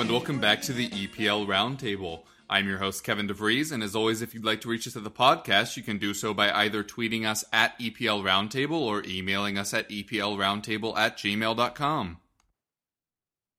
[0.00, 2.22] And welcome back to the EPL Roundtable.
[2.50, 5.04] I'm your host, Kevin DeVries, and as always, if you'd like to reach us at
[5.04, 9.56] the podcast, you can do so by either tweeting us at EPL Roundtable or emailing
[9.56, 12.18] us at EPLRoundtable at gmail.com.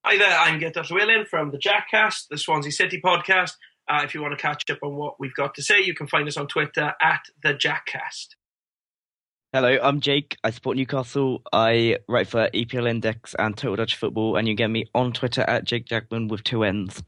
[0.04, 3.54] Hi there, I'm Getters Whelan from the Jackcast, the Swansea City podcast.
[3.88, 6.06] Uh, if you want to catch up on what we've got to say, you can
[6.06, 8.36] find us on Twitter at the Jackcast.
[9.56, 10.36] Hello, I'm Jake.
[10.44, 11.42] I support Newcastle.
[11.54, 15.44] I write for EPL Index and Total Dutch Football, and you get me on Twitter
[15.44, 17.02] at Jake Jackman with two N's.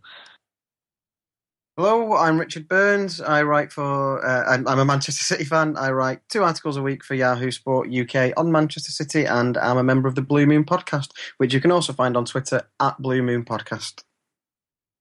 [1.75, 3.19] Hello, I'm Richard Burns.
[3.19, 4.25] I write for.
[4.25, 5.75] Uh, I'm, I'm a Manchester City fan.
[5.75, 9.77] I write two articles a week for Yahoo Sport UK on Manchester City, and I'm
[9.77, 12.97] a member of the Blue Moon Podcast, which you can also find on Twitter at
[12.97, 14.03] Blue Moon Podcast.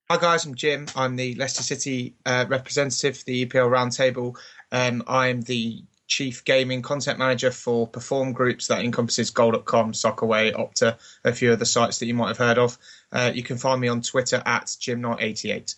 [0.09, 0.87] Hi guys, I'm Jim.
[0.97, 4.35] I'm the Leicester City uh, representative for the EPL Roundtable.
[4.73, 10.97] Um, I'm the chief gaming content manager for Perform Groups that encompasses Goal.com, Soccerway, Opta,
[11.23, 12.77] a few other sites that you might have heard of.
[13.11, 15.75] Uh, you can find me on Twitter at JimKnight88.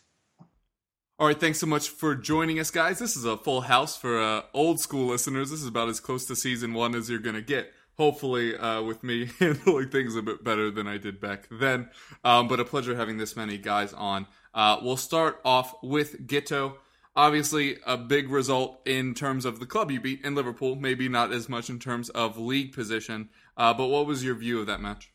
[1.19, 2.99] All right, thanks so much for joining us, guys.
[2.99, 5.49] This is a full house for uh, old school listeners.
[5.49, 7.73] This is about as close to season one as you're going to get.
[7.97, 11.89] Hopefully, uh, with me handling things a bit better than I did back then.
[12.23, 14.27] Um, but a pleasure having this many guys on.
[14.53, 16.75] Uh, we'll start off with Gitto.
[17.15, 20.75] Obviously, a big result in terms of the club you beat in Liverpool.
[20.75, 23.30] Maybe not as much in terms of league position.
[23.58, 25.11] Uh, but what was your view of that match?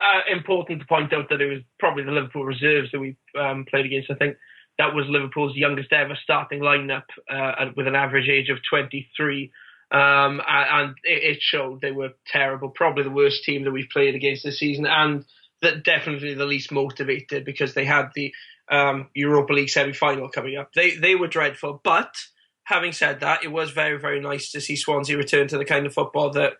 [0.00, 3.64] Uh, important to point out that it was probably the Liverpool reserves that we um,
[3.68, 4.10] played against.
[4.10, 4.36] I think
[4.78, 9.52] that was Liverpool's youngest ever starting lineup uh, with an average age of 23.
[9.92, 14.42] Um, and it showed they were terrible, probably the worst team that we've played against
[14.42, 15.24] this season, and
[15.60, 18.32] that definitely the least motivated because they had the
[18.72, 20.72] um, Europa League semi-final coming up.
[20.72, 22.16] They they were dreadful, but
[22.64, 25.86] having said that, it was very very nice to see Swansea return to the kind
[25.86, 26.54] of football that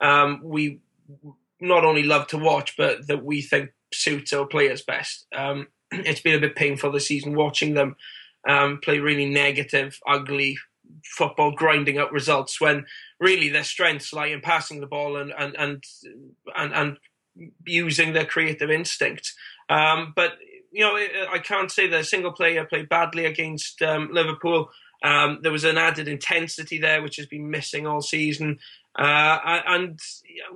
[0.00, 0.80] um, we
[1.60, 5.26] not only love to watch, but that we think suits our players best.
[5.36, 7.96] Um, it's been a bit painful this season watching them
[8.48, 10.56] um, play really negative, ugly
[11.04, 12.86] football, grinding out results when
[13.20, 15.84] really their strengths lie in passing the ball and and and
[16.56, 16.96] and, and
[17.66, 19.34] using their creative instinct.
[19.68, 20.32] Um, but
[20.70, 20.96] you know,
[21.32, 24.70] I can't say that a single player played badly against um, Liverpool.
[25.02, 28.58] Um, there was an added intensity there, which has been missing all season.
[28.98, 30.00] Uh, and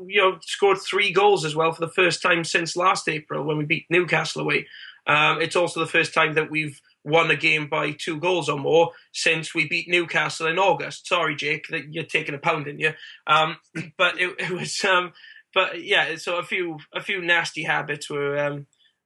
[0.05, 3.57] you know, scored three goals as well for the first time since last April when
[3.57, 4.67] we beat Newcastle away.
[5.07, 8.59] Um, it's also the first time that we've won a game by two goals or
[8.59, 11.07] more since we beat Newcastle in August.
[11.07, 12.93] Sorry, Jake, that you're taking a pound in you.
[13.27, 13.57] Um,
[13.97, 15.13] but it, it was, um,
[15.55, 18.37] but yeah, so a few a few nasty habits were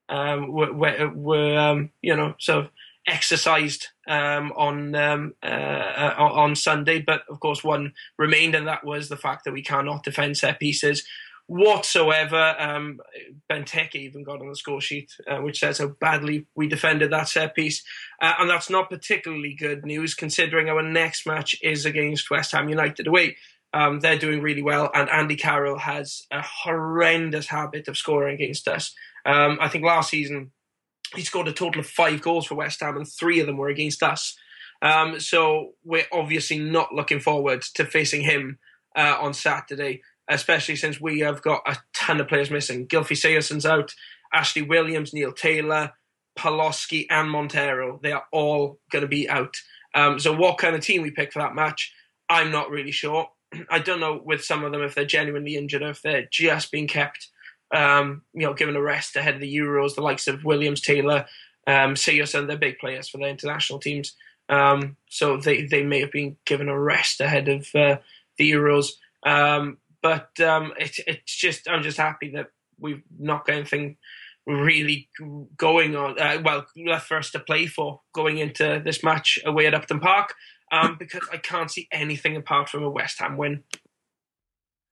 [0.08, 2.70] um, were, were, were um, you know sort of
[3.06, 8.84] exercised um, on um, uh, uh, on Sunday, but of course one remained, and that
[8.84, 11.04] was the fact that we cannot defend set pieces
[11.46, 12.56] whatsoever.
[12.58, 13.00] Um,
[13.50, 17.28] Benteke even got on the score sheet, uh, which says how badly we defended that
[17.28, 17.82] set piece,
[18.20, 22.68] uh, and that's not particularly good news considering our next match is against West Ham
[22.68, 23.36] United away.
[23.72, 28.68] Um, they're doing really well, and Andy Carroll has a horrendous habit of scoring against
[28.68, 28.94] us.
[29.26, 30.52] Um, I think last season
[31.14, 33.68] he scored a total of five goals for West Ham, and three of them were
[33.68, 34.36] against us.
[34.82, 38.58] Um, so we're obviously not looking forward to facing him
[38.96, 42.86] uh, on Saturday, especially since we have got a ton of players missing.
[42.86, 43.94] Gylfi Sigurdsson's out,
[44.32, 45.92] Ashley Williams, Neil Taylor,
[46.38, 48.00] Paloschi, and Montero.
[48.02, 49.56] They are all going to be out.
[49.94, 51.92] Um, so what kind of team we pick for that match,
[52.28, 53.28] I'm not really sure.
[53.70, 56.70] I don't know with some of them if they're genuinely injured or if they're just
[56.70, 57.28] being kept
[57.74, 61.26] um, you know, given a rest ahead of the Euros, the likes of Williams, Taylor,
[61.66, 64.14] um, Sigurdsson, they're big players for their international teams.
[64.48, 67.96] Um, so they, they may have been given a rest ahead of uh,
[68.38, 68.92] the Euros.
[69.24, 73.96] Um, but um, it, it's just, I'm just happy that we've not got anything
[74.46, 75.08] really
[75.56, 76.18] going on.
[76.20, 79.98] Uh, well, left for us to play for going into this match away at Upton
[79.98, 80.34] Park
[80.70, 83.64] um, because I can't see anything apart from a West Ham win.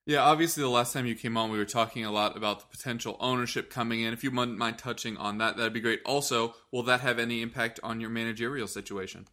[0.06, 2.66] Yeah, obviously, the last time you came on, we were talking a lot about the
[2.66, 4.12] potential ownership coming in.
[4.12, 6.02] If you wouldn't mind touching on that, that'd be great.
[6.04, 9.26] Also, will that have any impact on your managerial situation?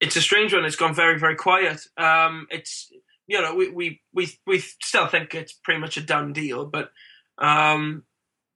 [0.00, 0.64] It's a strange one.
[0.64, 1.80] It's gone very, very quiet.
[1.96, 2.90] Um, it's
[3.28, 6.90] you know we, we we we still think it's pretty much a done deal, but
[7.38, 8.02] um,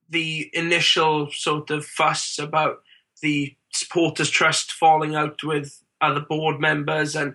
[0.09, 2.83] the initial sort of fuss about
[3.23, 7.35] the supporters trust falling out with other board members and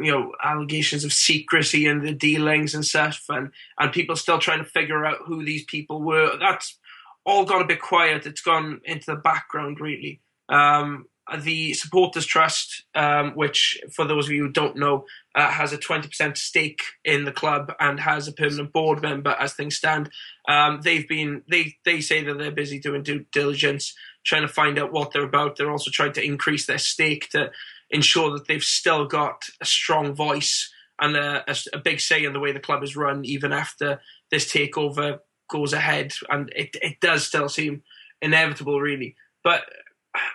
[0.00, 4.58] you know allegations of secrecy and the dealings and stuff and and people still trying
[4.58, 6.36] to figure out who these people were.
[6.38, 6.78] That's
[7.24, 8.26] all gone a bit quiet.
[8.26, 10.20] It's gone into the background really.
[10.48, 11.06] Um,
[11.40, 15.78] the supporters trust um, which for those of you who don't know uh, has a
[15.78, 20.08] 20% stake in the club and has a permanent board member as things stand.
[20.48, 23.94] Um, they've been they they say that they're busy doing due diligence
[24.24, 25.56] trying to find out what they're about.
[25.56, 27.50] They're also trying to increase their stake to
[27.90, 32.32] ensure that they've still got a strong voice and a, a, a, big say in
[32.32, 34.00] the way the club is run, even after
[34.30, 35.18] this takeover
[35.50, 36.12] goes ahead.
[36.30, 37.82] And it, it does still seem
[38.22, 39.14] inevitable, really.
[39.44, 39.62] But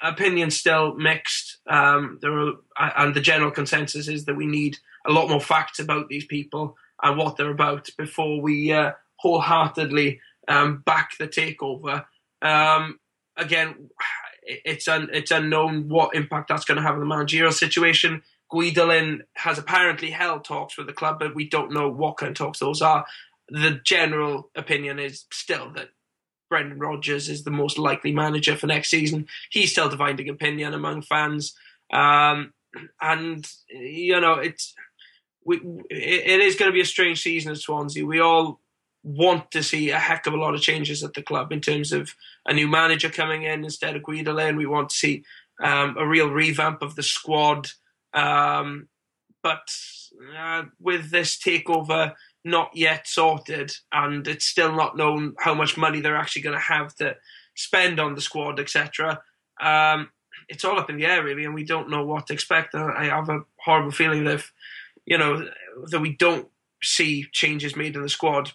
[0.03, 1.57] opinions still mixed.
[1.67, 5.79] Um, there are, and the general consensus is that we need a lot more facts
[5.79, 12.05] about these people and what they're about before we uh, wholeheartedly um, back the takeover.
[12.41, 12.99] Um,
[13.37, 13.89] again,
[14.43, 18.23] it's un, it's unknown what impact that's going to have on the managerial situation.
[18.51, 22.35] Guidolin has apparently held talks with the club, but we don't know what kind of
[22.35, 23.05] talks those are.
[23.49, 25.89] The general opinion is still that
[26.49, 29.27] Brendan Rodgers is the most likely manager for next season.
[29.49, 31.55] He's still dividing opinion among fans,
[31.93, 32.53] um,
[33.01, 34.73] and you know it's
[35.45, 38.05] we, it is going to be a strange season at Swansea.
[38.05, 38.59] We all
[39.03, 41.91] want to see a heck of a lot of changes at the club in terms
[41.91, 42.15] of
[42.45, 44.57] a new manager coming in instead of Guidolin.
[44.57, 45.23] We want to see
[45.63, 47.69] um, a real revamp of the squad.
[48.13, 48.89] Um,
[49.41, 49.73] but
[50.37, 52.13] uh, with this takeover
[52.43, 56.63] not yet sorted, and it's still not known how much money they're actually going to
[56.63, 57.15] have to
[57.55, 59.21] spend on the squad, etc.
[59.61, 60.09] Um,
[60.49, 62.73] it's all up in the air, really, and we don't know what to expect.
[62.73, 64.53] I have a horrible feeling that, if,
[65.05, 65.47] you know,
[65.87, 66.47] that we don't
[66.81, 68.51] see changes made in the squad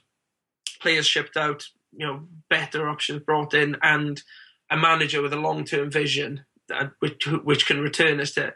[0.77, 4.23] players shipped out, you know, better options brought in, and
[4.71, 8.53] a manager with a long term vision that, which which can return us to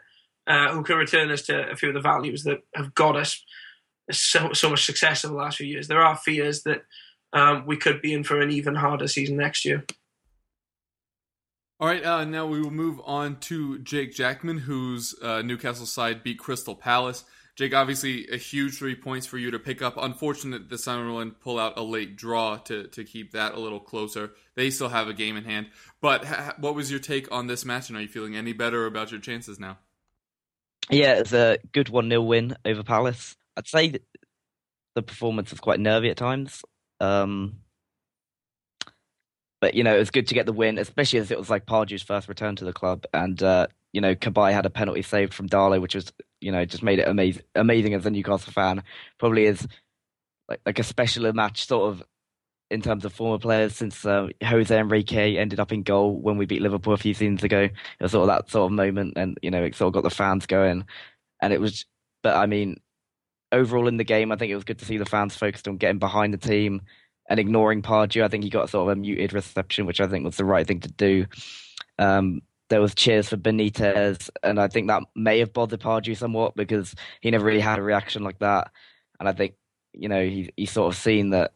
[0.47, 3.43] uh, who can return us to a few of the values that have got us
[4.11, 5.87] so so much success over the last few years.
[5.87, 6.83] There are fears that
[7.33, 9.85] um, we could be in for an even harder season next year.
[11.79, 16.21] All right, uh, now we will move on to Jake Jackman, whose uh, Newcastle side
[16.21, 17.23] beat Crystal Palace.
[17.61, 19.95] Jake, obviously a huge three points for you to pick up.
[19.95, 24.31] Unfortunate the Sunderland pull out a late draw to, to keep that a little closer.
[24.55, 25.67] They still have a game in hand.
[26.01, 28.87] But ha- what was your take on this match, and are you feeling any better
[28.87, 29.77] about your chances now?
[30.89, 33.37] Yeah, it's a good 1 0 win over Palace.
[33.55, 33.93] I'd say
[34.95, 36.63] the performance was quite nervy at times.
[36.99, 37.57] Um,
[39.59, 41.67] but, you know, it was good to get the win, especially as it was like
[41.67, 43.05] Pardew's first return to the club.
[43.13, 46.11] And, uh, you know, Cabaye had a penalty saved from Darlow, which was
[46.41, 48.83] you know just made it amazing amazing as a Newcastle fan.
[49.19, 49.67] Probably is
[50.49, 52.03] like like a special match sort of
[52.71, 56.45] in terms of former players since uh, Jose Enrique ended up in goal when we
[56.45, 57.63] beat Liverpool a few seasons ago.
[57.63, 60.03] It was sort of that sort of moment, and you know it sort of got
[60.03, 60.85] the fans going,
[61.41, 61.85] and it was.
[62.23, 62.79] But I mean,
[63.51, 65.77] overall in the game, I think it was good to see the fans focused on
[65.77, 66.81] getting behind the team
[67.29, 68.23] and ignoring Pardew.
[68.23, 70.65] I think he got sort of a muted reception, which I think was the right
[70.65, 71.25] thing to do.
[71.99, 72.41] Um,
[72.71, 76.95] there was cheers for Benitez, and I think that may have bothered Pardew somewhat because
[77.19, 78.71] he never really had a reaction like that.
[79.19, 79.55] And I think
[79.93, 81.51] you know he he sort of seen that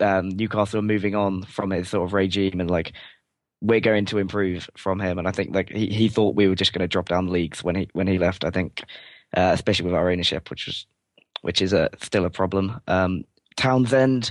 [0.00, 2.92] um, Newcastle are moving on from his sort of regime and like
[3.60, 5.18] we're going to improve from him.
[5.18, 7.64] And I think like he, he thought we were just going to drop down leagues
[7.64, 8.44] when he when he left.
[8.44, 8.84] I think,
[9.36, 10.86] uh, especially with our ownership, which was
[11.42, 12.80] which is a still a problem.
[12.86, 13.24] Um,
[13.56, 14.30] Townsend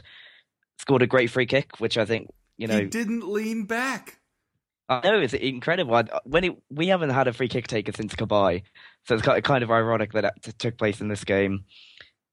[0.79, 4.19] scored a great free kick, which I think you know he didn't lean back.
[4.89, 6.01] I know it's incredible.
[6.23, 8.63] When it, we haven't had a free kick taker since Cabaye,
[9.05, 11.65] so it's kind of ironic that it took place in this game.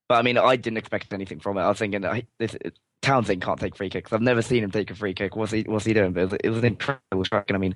[0.08, 1.62] But I mean, I didn't expect anything from it.
[1.62, 2.02] I was thinking
[2.38, 2.56] this,
[3.02, 4.12] Townsend can't take free kicks.
[4.12, 5.37] I've never seen him take a free kick.
[5.37, 6.12] What's he What's he doing?
[6.12, 7.44] But it was, it was an incredible strike.
[7.49, 7.75] And I mean,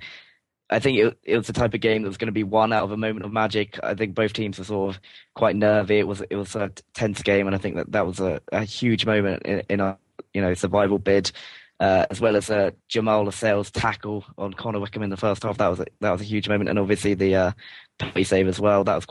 [0.69, 2.73] I think it, it was the type of game that was going to be one
[2.73, 3.79] out of a moment of magic.
[3.83, 5.01] I think both teams were sort of
[5.35, 5.99] quite nervy.
[5.99, 8.63] It was it was a tense game, and I think that that was a, a
[8.63, 9.97] huge moment in, in our
[10.33, 11.31] you know survival bid
[11.79, 15.57] uh, as well as a Jamal Lascelles tackle on Connor Wickham in the first half.
[15.57, 17.51] That was a, that was a huge moment, and obviously the uh,
[17.97, 18.83] penalty save as well.
[18.83, 19.07] That was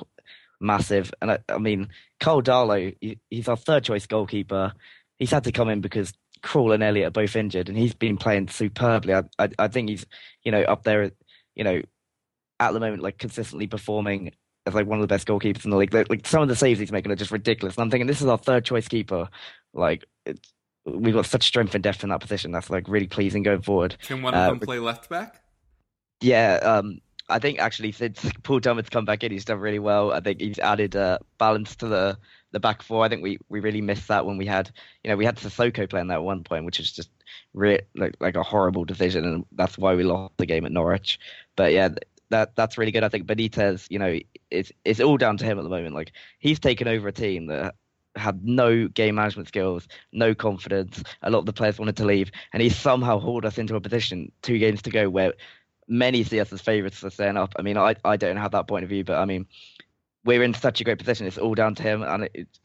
[0.60, 1.12] massive.
[1.22, 1.88] And I, I mean,
[2.20, 4.72] Karl Darlow, he, he's our third choice goalkeeper.
[5.18, 8.16] He's had to come in because Krul and Elliott are both injured, and he's been
[8.16, 9.14] playing superbly.
[9.14, 10.06] I, I, I think he's
[10.44, 11.10] you know up there,
[11.54, 11.80] you know,
[12.60, 14.32] at the moment like consistently performing
[14.66, 15.94] as like one of the best goalkeepers in the league.
[15.94, 17.76] Like, like some of the saves he's making are just ridiculous.
[17.76, 19.28] And I'm thinking this is our third choice keeper
[19.72, 20.52] Like it's,
[20.90, 22.52] we've got such strength and depth in that position.
[22.52, 23.97] That's like really pleasing going forward.
[24.02, 25.42] Can one of Uh, them play left back?
[26.21, 30.12] Yeah, um, I think actually since Paul Thomas come back in, he's done really well.
[30.12, 32.18] I think he's added uh, balance to the
[32.52, 33.04] the back four.
[33.04, 34.71] I think we, we really missed that when we had
[35.04, 37.11] you know we had Sissoko playing there at one point, which was just
[37.54, 41.18] re- like like a horrible decision, and that's why we lost the game at Norwich.
[41.57, 41.90] But yeah,
[42.30, 43.04] that that's really good.
[43.04, 44.18] I think Benitez, you know,
[44.50, 45.95] it's it's all down to him at the moment.
[45.95, 47.75] Like he's taken over a team that
[48.17, 51.03] had no game management skills, no confidence.
[51.23, 53.81] A lot of the players wanted to leave, and he somehow hauled us into a
[53.81, 55.35] position two games to go where
[55.87, 57.55] many see us as favourites for staying up.
[57.59, 59.47] I mean, I I don't have that point of view, but I mean,
[60.25, 61.27] we're in such a great position.
[61.27, 62.61] It's all down to him, and it, it's,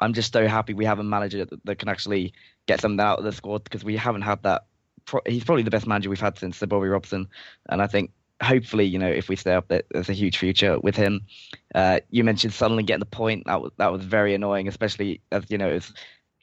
[0.00, 2.34] I'm just so happy we have a manager that, that can actually
[2.66, 4.66] get something out of the squad because we haven't had that.
[5.04, 7.28] Pro- he's probably the best manager we've had since Sir Bobby Robson,
[7.68, 8.10] and I think
[8.44, 11.22] hopefully, you know, if we stay up, there, there's a huge future with him.
[11.74, 13.44] Uh, you mentioned Sunderland getting the point.
[13.46, 15.92] That was that was very annoying, especially as you know it's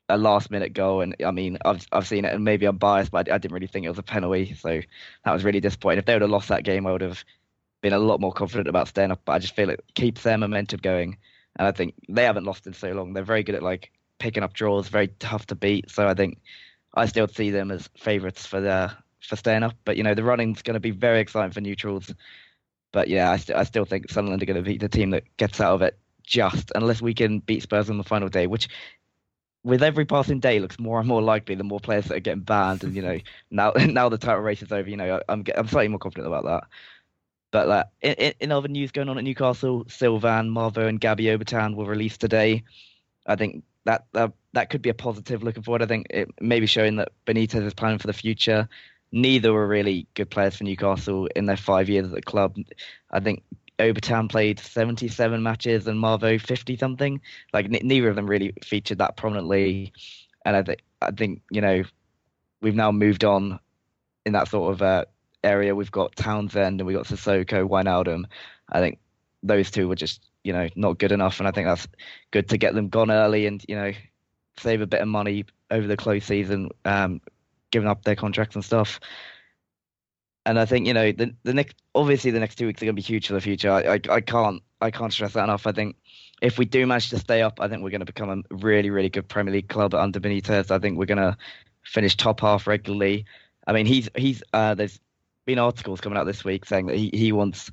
[0.09, 1.01] a last minute goal.
[1.01, 3.53] And I mean, I've I've seen it, and maybe I'm biased, but I, I didn't
[3.53, 4.53] really think it was a penalty.
[4.55, 4.81] So
[5.25, 5.99] that was really disappointing.
[5.99, 7.23] If they would have lost that game, I would have
[7.81, 9.21] been a lot more confident about staying up.
[9.25, 11.17] But I just feel it keeps their momentum going,
[11.57, 13.13] and I think they haven't lost in so long.
[13.13, 15.89] They're very good at like picking up draws, very tough to beat.
[15.89, 16.39] So I think
[16.93, 18.91] I still see them as favourites for the
[19.21, 19.75] for staying up.
[19.85, 22.13] But you know, the running's going to be very exciting for neutrals.
[22.91, 25.23] But yeah, I, st- I still think Sunderland are going to be the team that
[25.37, 28.69] gets out of it just unless we can beat Spurs on the final day, which
[29.63, 32.41] with every passing day looks more and more likely the more players that are getting
[32.41, 33.17] banned and you know
[33.51, 36.45] now now the title race is over you know I'm I'm slightly more confident about
[36.45, 36.63] that
[37.51, 41.75] but like in, in other news going on at Newcastle Sylvain Marveaux and Gabby Obertan
[41.75, 42.63] were released today
[43.27, 46.59] I think that that, that could be a positive looking forward I think it may
[46.59, 48.67] be showing that Benitez is planning for the future
[49.11, 52.55] neither were really good players for Newcastle in their five years at the club
[53.11, 53.43] I think
[53.81, 57.21] Obertan played 77 matches and Marveaux 50 something.
[57.53, 59.91] Like n- neither of them really featured that prominently,
[60.45, 61.83] and I think I think you know
[62.61, 63.59] we've now moved on
[64.25, 65.05] in that sort of uh,
[65.43, 65.75] area.
[65.75, 68.25] We've got Townsend and we've got Sissoko, Wijnaldum.
[68.71, 68.99] I think
[69.43, 71.87] those two were just you know not good enough, and I think that's
[72.29, 73.91] good to get them gone early and you know
[74.59, 77.21] save a bit of money over the close season, um,
[77.71, 78.99] giving up their contracts and stuff
[80.45, 82.95] and I think you know the the next obviously the next two weeks are going
[82.95, 83.71] to be huge for the future.
[83.71, 85.67] I, I I can't I can't stress that enough.
[85.67, 85.95] I think
[86.41, 88.89] if we do manage to stay up, I think we're going to become a really
[88.89, 90.71] really good Premier League club under Benitez.
[90.71, 91.37] I think we're going to
[91.83, 93.25] finish top half regularly.
[93.67, 94.99] I mean he's he's uh, there's
[95.45, 97.71] been articles coming out this week saying that he he wants.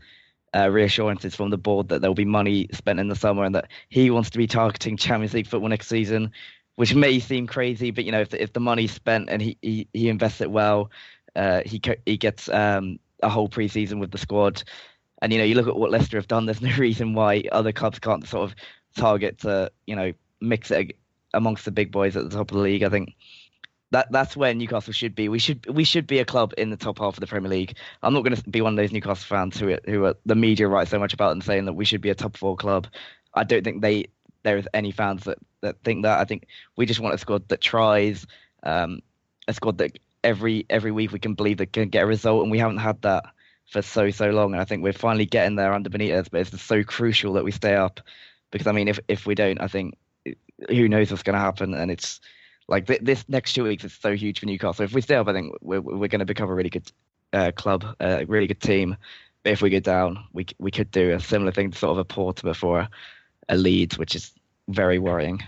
[0.56, 3.54] Uh, reassurances from the board that there will be money spent in the summer and
[3.54, 6.32] that he wants to be targeting Champions League football next season,
[6.78, 9.58] which may seem crazy, but you know if the, if the money's spent and he,
[9.62, 10.92] he, he invests it well,
[11.34, 14.62] uh, he he gets um, a whole preseason with the squad,
[15.20, 16.46] and you know you look at what Leicester have done.
[16.46, 18.56] There's no reason why other clubs can't sort of
[18.96, 20.96] target to you know mix it
[21.34, 22.84] amongst the big boys at the top of the league.
[22.84, 23.16] I think
[23.90, 25.28] that that's where Newcastle should be.
[25.28, 27.76] We should we should be a club in the top half of the Premier League.
[28.04, 30.68] I'm not going to be one of those Newcastle fans who who are the media
[30.68, 32.86] write so much about and saying that we should be a top four club.
[33.34, 34.06] I don't think they
[34.44, 36.18] there is any fans that that think that.
[36.18, 36.46] I think
[36.76, 38.26] we just want a squad that tries,
[38.62, 39.00] um,
[39.46, 42.50] a squad that every every week we can believe that can get a result, and
[42.50, 43.24] we haven't had that
[43.70, 44.52] for so so long.
[44.52, 47.50] And I think we're finally getting there under Benitez, but it's so crucial that we
[47.50, 48.00] stay up
[48.50, 49.96] because I mean, if if we don't, I think
[50.68, 52.20] who knows what's going to happen, and it's
[52.68, 54.84] like th- this next two weeks is so huge for Newcastle.
[54.84, 56.90] If we stay up, I think we're we're going to become a really good
[57.32, 58.96] uh, club, a really good team.
[59.42, 61.98] But if we go down, we we could do a similar thing to sort of
[61.98, 62.88] a Portsmouth before
[63.48, 64.32] a Leeds, which is
[64.68, 65.42] very worrying.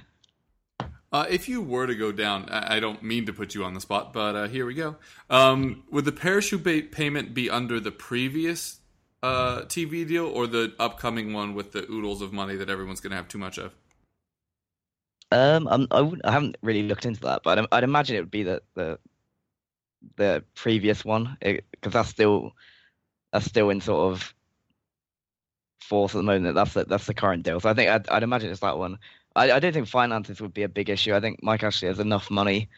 [1.13, 3.81] Uh, if you were to go down, I, don't mean to put you on the
[3.81, 4.97] spot, but uh, here we go.
[5.29, 8.79] Um, would the parachute ba- payment be under the previous
[9.23, 13.11] uh, TV deal or the upcoming one with the oodles of money that everyone's going
[13.11, 13.75] to have too much of?
[15.33, 18.31] Um, I'm, I, I haven't really looked into that, but I'd, I'd imagine it would
[18.31, 18.99] be the the,
[20.17, 22.53] the previous one because that's still
[23.33, 24.35] that's still in sort of
[25.91, 26.55] force at the moment.
[26.55, 27.61] That's the, that's the current deal.
[27.61, 28.99] So I think I'd, I'd imagine it's that one.
[29.37, 31.15] I, I don't think finances would be a big issue.
[31.15, 32.71] I think Mike Ashley has enough money.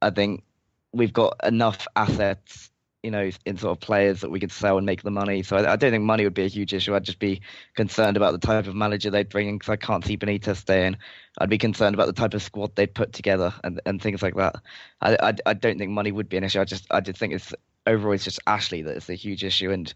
[0.00, 0.44] I think
[0.92, 2.70] we've got enough assets,
[3.02, 5.42] you know, in sort of players that we could sell and make the money.
[5.42, 6.94] So I, I don't think money would be a huge issue.
[6.94, 7.40] I'd just be
[7.74, 10.96] concerned about the type of manager they'd bring in because I can't see Benitez staying.
[11.38, 14.36] I'd be concerned about the type of squad they'd put together and, and things like
[14.36, 14.56] that.
[15.00, 16.60] I, I, I don't think money would be an issue.
[16.60, 17.54] I just I just think it's
[17.86, 19.92] overall it's just Ashley that is a huge issue and.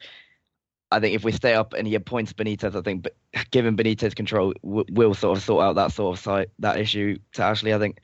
[0.90, 3.06] I think if we stay up and he appoints Benitez, I think
[3.50, 7.74] given Benitez control, we'll sort of sort out that sort of that issue to Ashley.
[7.74, 8.00] I think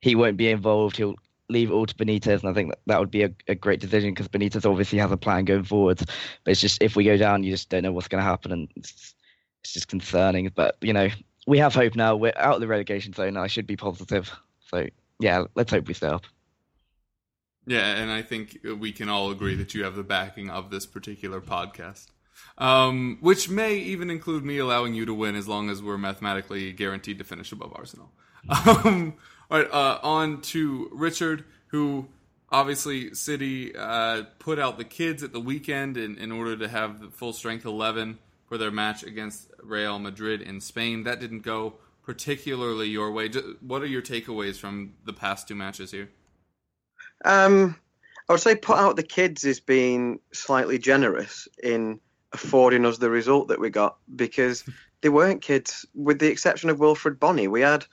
[0.00, 0.96] he won't be involved.
[0.96, 1.16] He'll
[1.48, 3.80] leave it all to Benitez, and I think that, that would be a, a great
[3.80, 6.04] decision because Benitez obviously has a plan going forwards.
[6.44, 8.52] But it's just if we go down, you just don't know what's going to happen,
[8.52, 9.14] and it's,
[9.62, 10.50] it's just concerning.
[10.54, 11.08] But you know,
[11.46, 12.16] we have hope now.
[12.16, 13.36] We're out of the relegation zone.
[13.36, 14.32] I should be positive.
[14.66, 14.86] So
[15.20, 16.24] yeah, let's hope we stay up.
[17.66, 20.84] Yeah, and I think we can all agree that you have the backing of this
[20.84, 22.08] particular podcast.
[22.56, 26.72] Um, which may even include me allowing you to win as long as we're mathematically
[26.72, 28.10] guaranteed to finish above Arsenal.
[28.66, 29.14] Um,
[29.50, 32.08] all right, uh, on to Richard, who
[32.50, 37.00] obviously City uh, put out the kids at the weekend in, in order to have
[37.00, 41.04] the full strength 11 for their match against Real Madrid in Spain.
[41.04, 41.74] That didn't go
[42.04, 43.30] particularly your way.
[43.60, 46.10] What are your takeaways from the past two matches here?
[47.24, 47.76] Um,
[48.28, 52.00] I would say put out the kids is being slightly generous in
[52.34, 54.64] affording us the result that we got because
[55.00, 57.48] they weren't kids, with the exception of Wilfried Bony.
[57.48, 57.86] We had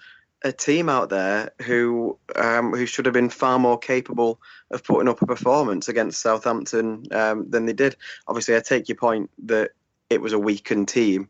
[0.43, 5.07] a team out there who um, who should have been far more capable of putting
[5.07, 7.95] up a performance against Southampton um, than they did.
[8.27, 9.71] Obviously, I take your point that
[10.09, 11.29] it was a weakened team,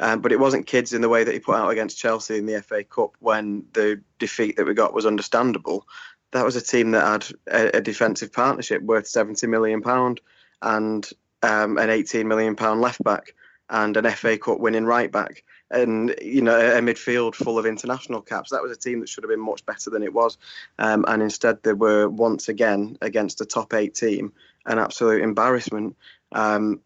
[0.00, 2.46] um, but it wasn't kids in the way that he put out against Chelsea in
[2.46, 5.86] the FA Cup when the defeat that we got was understandable.
[6.32, 10.20] That was a team that had a, a defensive partnership worth seventy million pound
[10.62, 11.08] and
[11.42, 13.34] um, an eighteen million pound left back
[13.70, 18.22] and an FA Cup winning right back and you know a midfield full of international
[18.22, 18.50] caps.
[18.50, 20.38] That was a team that should have been much better than it was,
[20.78, 24.32] um, and instead they were once again against a top eight team,
[24.66, 25.96] an absolute embarrassment.
[26.32, 26.80] Um,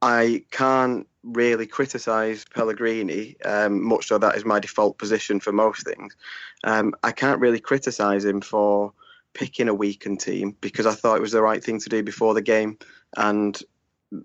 [0.00, 5.86] I can't really criticise Pellegrini, um, much though that is my default position for most
[5.86, 6.16] things.
[6.64, 8.92] Um, I can't really criticise him for
[9.34, 12.34] picking a weakened team because I thought it was the right thing to do before
[12.34, 12.78] the game,
[13.16, 13.60] and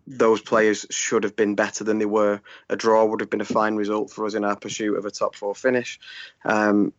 [0.05, 2.41] those players should have been better than they were.
[2.69, 5.11] A draw would have been a fine result for us in our pursuit of a
[5.11, 5.99] top four finish.
[6.45, 6.93] Um,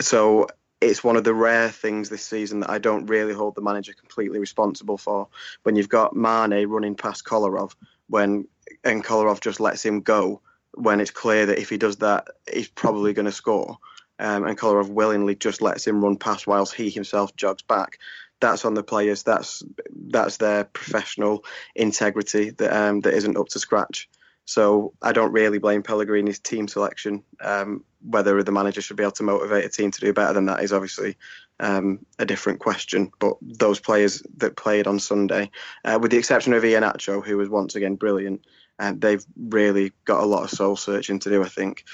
[0.00, 0.48] so
[0.80, 3.92] it's one of the rare things this season that I don't really hold the manager
[3.92, 5.28] completely responsible for.
[5.62, 7.74] When you've got Mane running past Kolarov,
[8.08, 8.46] when
[8.84, 10.40] and Kolarov just lets him go,
[10.74, 13.78] when it's clear that if he does that, he's probably going to score.
[14.18, 17.98] Um, and Kolarov willingly just lets him run past whilst he himself jogs back
[18.42, 19.22] that's on the players.
[19.22, 19.62] That's
[20.08, 21.44] that's their professional
[21.74, 24.10] integrity that um, that isn't up to scratch.
[24.44, 27.22] So I don't really blame Pellegrini's team selection.
[27.40, 30.46] Um, whether the manager should be able to motivate a team to do better than
[30.46, 31.16] that is obviously
[31.60, 33.12] um, a different question.
[33.20, 35.50] But those players that played on Sunday,
[35.84, 38.44] uh, with the exception of Iheanacho, who was once again brilliant,
[38.80, 41.42] uh, they've really got a lot of soul searching to do.
[41.42, 41.84] I think.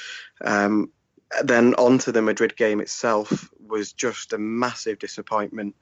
[0.43, 0.91] Um,
[1.45, 5.75] then on to the Madrid game itself was just a massive disappointment.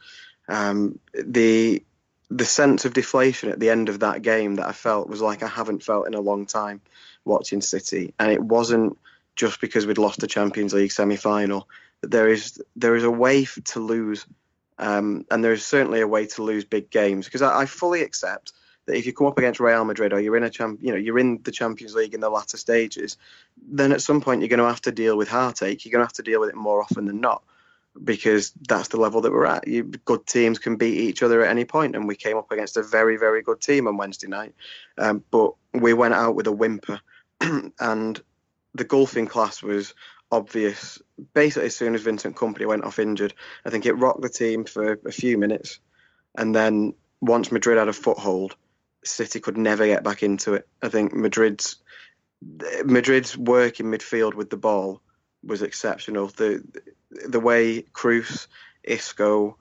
[0.48, 1.82] Um, the
[2.28, 5.42] the sense of deflation at the end of that game that I felt was like
[5.42, 6.80] I haven't felt in a long time
[7.24, 8.98] watching City, and it wasn't
[9.36, 11.68] just because we'd lost the Champions League semi-final.
[12.02, 14.26] There is there is a way to lose,
[14.78, 18.02] um, and there is certainly a way to lose big games because I, I, fully
[18.02, 18.52] accept
[18.86, 20.98] that if you come up against Real Madrid or you're in a champ, you know
[20.98, 23.16] you're in the Champions League in the latter stages,
[23.68, 25.84] then at some point you're going to have to deal with heartache.
[25.84, 27.42] You're going to have to deal with it more often than not
[28.02, 29.66] because that's the level that we're at.
[29.66, 32.76] You, good teams can beat each other at any point, and we came up against
[32.76, 34.54] a very, very good team on Wednesday night.
[34.98, 37.00] Um, but we went out with a whimper,
[37.40, 38.20] and
[38.74, 39.94] the golfing class was
[40.30, 41.00] obvious.
[41.34, 44.64] Basically, as soon as Vincent Kompany went off injured, I think it rocked the team
[44.64, 45.80] for a few minutes,
[46.36, 48.56] and then once Madrid had a foothold,
[49.04, 50.68] City could never get back into it.
[50.82, 51.76] I think Madrid's
[52.84, 55.00] Madrid's work in midfield with the ball
[55.44, 56.28] was exceptional.
[56.28, 56.64] The
[57.10, 58.46] the way Kroos,
[58.82, 59.56] Isco,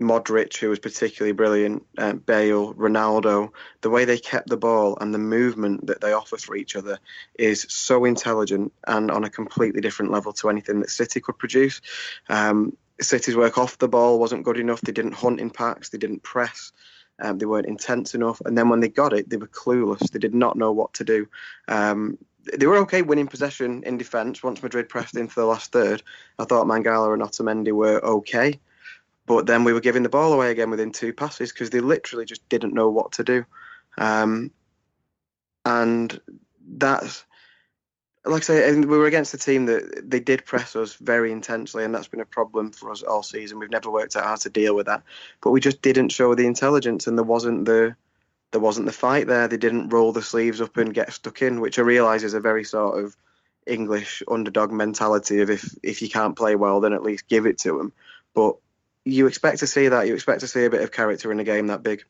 [0.00, 5.14] Modric, who was particularly brilliant, uh, Bale, Ronaldo, the way they kept the ball and
[5.14, 6.98] the movement that they offer for each other
[7.38, 11.80] is so intelligent and on a completely different level to anything that City could produce.
[12.28, 14.80] Um, City's work off the ball wasn't good enough.
[14.80, 15.88] They didn't hunt in packs.
[15.88, 16.72] They didn't press.
[17.20, 18.40] Um, they weren't intense enough.
[18.44, 20.10] And then when they got it, they were clueless.
[20.10, 21.28] They did not know what to do.
[21.68, 22.18] Um,
[22.56, 26.02] they were okay winning possession in defence once Madrid pressed into the last third.
[26.38, 28.58] I thought Mangala and Otamendi were okay,
[29.26, 32.24] but then we were giving the ball away again within two passes because they literally
[32.24, 33.44] just didn't know what to do.
[33.98, 34.50] Um,
[35.64, 36.20] and
[36.66, 37.24] that's
[38.24, 41.82] like I say, we were against a team that they did press us very intensely,
[41.82, 43.58] and that's been a problem for us all season.
[43.58, 45.02] We've never worked out how to deal with that,
[45.40, 47.96] but we just didn't show the intelligence, and there wasn't the
[48.52, 49.48] there wasn't the fight there.
[49.48, 52.40] They didn't roll the sleeves up and get stuck in, which I realise is a
[52.40, 53.16] very sort of
[53.66, 57.58] English underdog mentality of if if you can't play well, then at least give it
[57.58, 57.92] to them.
[58.34, 58.56] But
[59.04, 60.06] you expect to see that.
[60.06, 62.04] You expect to see a bit of character in a game that big.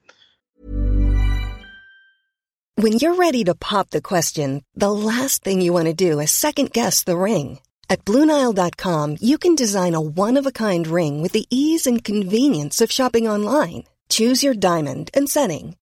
[2.76, 6.30] When you're ready to pop the question, the last thing you want to do is
[6.30, 7.60] second guess the ring.
[7.88, 12.02] At BlueNile.com, you can design a one of a kind ring with the ease and
[12.02, 13.84] convenience of shopping online.
[14.08, 15.76] Choose your diamond and setting.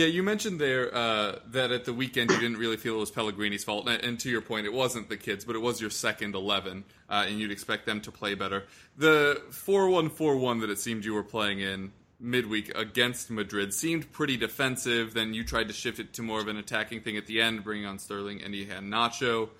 [0.00, 3.10] Yeah, you mentioned there uh, that at the weekend you didn't really feel it was
[3.10, 5.90] Pellegrini's fault, and, and to your point, it wasn't the kids, but it was your
[5.90, 8.64] second eleven, uh, and you'd expect them to play better.
[8.96, 15.12] The four-one-four-one that it seemed you were playing in midweek against Madrid seemed pretty defensive.
[15.12, 17.62] Then you tried to shift it to more of an attacking thing at the end,
[17.62, 19.50] bringing on Sterling and you had Nacho.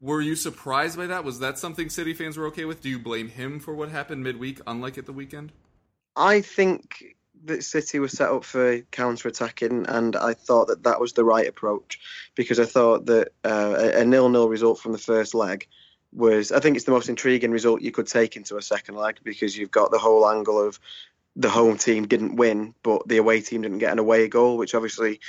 [0.00, 1.22] Were you surprised by that?
[1.22, 2.82] Was that something City fans were okay with?
[2.82, 5.52] Do you blame him for what happened midweek, unlike at the weekend?
[6.16, 11.00] I think that City was set up for counter attacking, and I thought that that
[11.00, 12.00] was the right approach
[12.34, 15.66] because I thought that uh, a nil nil result from the first leg
[16.12, 19.18] was, I think it's the most intriguing result you could take into a second leg
[19.22, 20.80] because you've got the whole angle of
[21.36, 24.74] the home team didn't win, but the away team didn't get an away goal, which
[24.74, 25.20] obviously,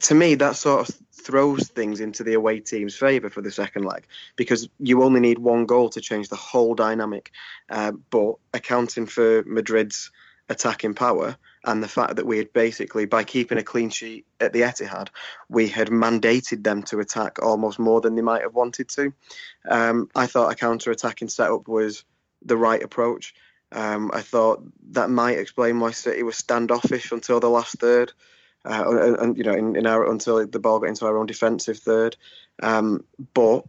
[0.00, 3.84] to me, that sort of throws things into the away team's favour for the second
[3.84, 7.30] leg because you only need one goal to change the whole dynamic.
[7.70, 10.10] Uh, but accounting for Madrid's
[10.48, 14.52] attacking power and the fact that we had basically, by keeping a clean sheet at
[14.52, 15.08] the Etihad,
[15.48, 19.12] we had mandated them to attack almost more than they might have wanted to.
[19.68, 22.04] Um, I thought a counter attacking setup was
[22.44, 23.34] the right approach.
[23.70, 28.12] Um, I thought that might explain why City was standoffish until the last third,
[28.64, 31.26] uh, and, and, you know, in, in, our until the ball got into our own
[31.26, 32.16] defensive third.
[32.62, 33.64] Um, but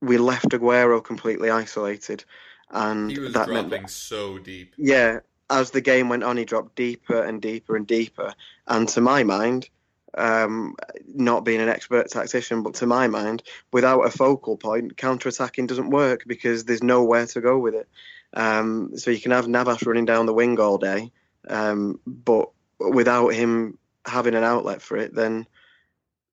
[0.00, 2.24] we left Aguero completely isolated,
[2.70, 4.74] and he was that dropping meant so deep.
[4.78, 8.34] Yeah, as the game went on, he dropped deeper and deeper and deeper.
[8.66, 9.68] And to my mind,
[10.16, 10.74] um,
[11.06, 15.66] not being an expert tactician, but to my mind, without a focal point, counter attacking
[15.66, 17.88] doesn't work because there's nowhere to go with it.
[18.34, 21.10] Um, so you can have Navas running down the wing all day,
[21.48, 25.46] um, but without him having an outlet for it, then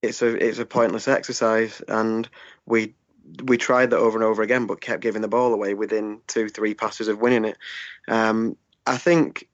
[0.01, 1.82] it's a it's a pointless exercise.
[1.88, 2.28] And
[2.65, 2.95] we
[3.43, 6.49] we tried that over and over again, but kept giving the ball away within two
[6.49, 7.58] three passes of winning it.
[8.08, 9.48] Um, I think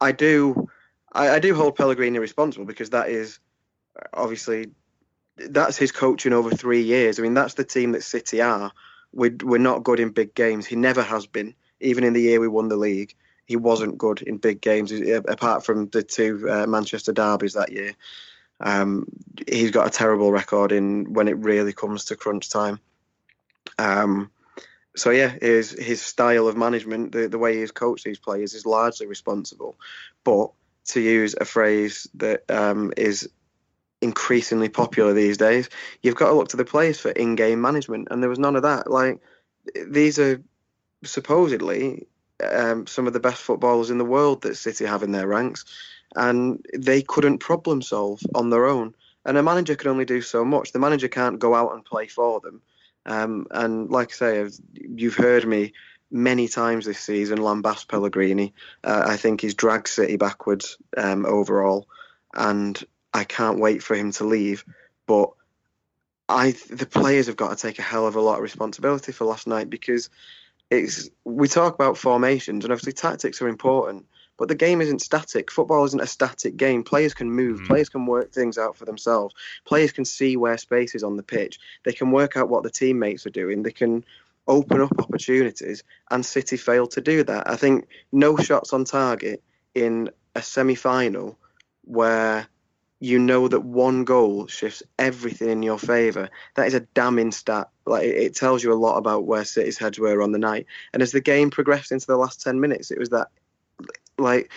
[0.00, 0.68] I do
[1.12, 3.38] I, I do hold Pellegrini responsible because that is
[4.12, 4.70] obviously
[5.36, 7.18] that's his coaching over three years.
[7.18, 8.72] I mean, that's the team that City are.
[9.12, 10.66] We're, we're not good in big games.
[10.66, 13.14] He never has been even in the year we won the league,
[13.46, 17.94] he wasn't good in big games, apart from the two uh, Manchester derbies that year.
[18.60, 19.06] Um,
[19.48, 22.80] he's got a terrible record in when it really comes to crunch time.
[23.78, 24.30] Um,
[24.98, 28.66] so yeah, his his style of management, the the way he's coached these players, is
[28.66, 29.78] largely responsible.
[30.24, 30.50] But
[30.86, 33.28] to use a phrase that um, is
[34.00, 35.68] increasingly popular these days,
[36.02, 38.62] you've got to look to the players for in-game management, and there was none of
[38.62, 38.90] that.
[38.90, 39.20] Like
[39.86, 40.42] these are
[41.04, 42.06] supposedly
[42.50, 45.64] um, some of the best footballers in the world that City have in their ranks,
[46.16, 48.94] and they couldn't problem solve on their own.
[49.24, 50.72] And a manager can only do so much.
[50.72, 52.62] The manager can't go out and play for them.
[53.08, 55.72] Um, and like I say, you've heard me
[56.10, 58.52] many times this season lambast Pellegrini.
[58.84, 61.88] Uh, I think he's dragged City backwards um, overall,
[62.34, 62.80] and
[63.12, 64.64] I can't wait for him to leave.
[65.06, 65.30] But
[66.28, 69.24] I, the players have got to take a hell of a lot of responsibility for
[69.24, 70.10] last night because
[70.70, 74.04] it's we talk about formations and obviously tactics are important,
[74.38, 75.50] but the game isn't static.
[75.50, 76.84] Football isn't a static game.
[76.84, 77.60] Players can move.
[77.60, 77.66] Mm.
[77.66, 79.34] Players can work things out for themselves.
[79.64, 81.58] Players can see where space is on the pitch.
[81.84, 83.62] They can work out what the teammates are doing.
[83.62, 84.04] They can
[84.46, 87.50] open up opportunities, and City failed to do that.
[87.50, 89.42] I think no shots on target
[89.74, 91.38] in a semi-final
[91.84, 92.48] where
[93.00, 96.30] you know that one goal shifts everything in your favour.
[96.56, 97.68] That is a damning stat.
[97.86, 100.66] Like it, tells you a lot about where City's heads were on the night.
[100.92, 103.28] And as the game progressed into the last ten minutes, it was that
[104.18, 104.50] like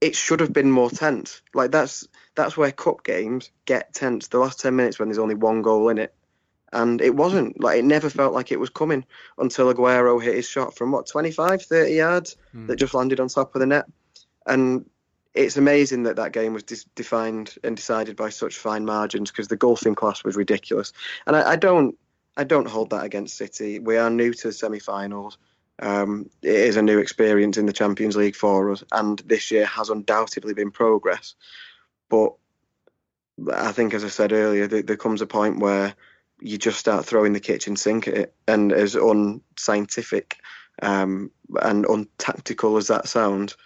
[0.00, 1.42] it should have been more tense.
[1.54, 4.28] Like that's that's where cup games get tense.
[4.28, 6.14] The last ten minutes when there's only one goal in it.
[6.72, 9.04] And it wasn't like it never felt like it was coming
[9.38, 12.68] until Aguero hit his shot from what 25, 30 yards mm.
[12.68, 13.86] that just landed on top of the net.
[14.46, 14.88] And
[15.34, 19.56] it's amazing that that game was defined and decided by such fine margins because the
[19.56, 20.92] golfing class was ridiculous.
[21.26, 21.96] And I, I, don't,
[22.36, 23.78] I don't hold that against City.
[23.78, 25.38] We are new to the semi-finals.
[25.80, 29.64] Um, it is a new experience in the Champions League for us, and this year
[29.66, 31.34] has undoubtedly been progress.
[32.08, 32.34] But
[33.52, 35.94] I think, as I said earlier, there, there comes a point where
[36.40, 38.34] you just start throwing the kitchen sink at it.
[38.46, 40.36] And as unscientific
[40.82, 41.30] um,
[41.62, 43.56] and untactical as that sounds,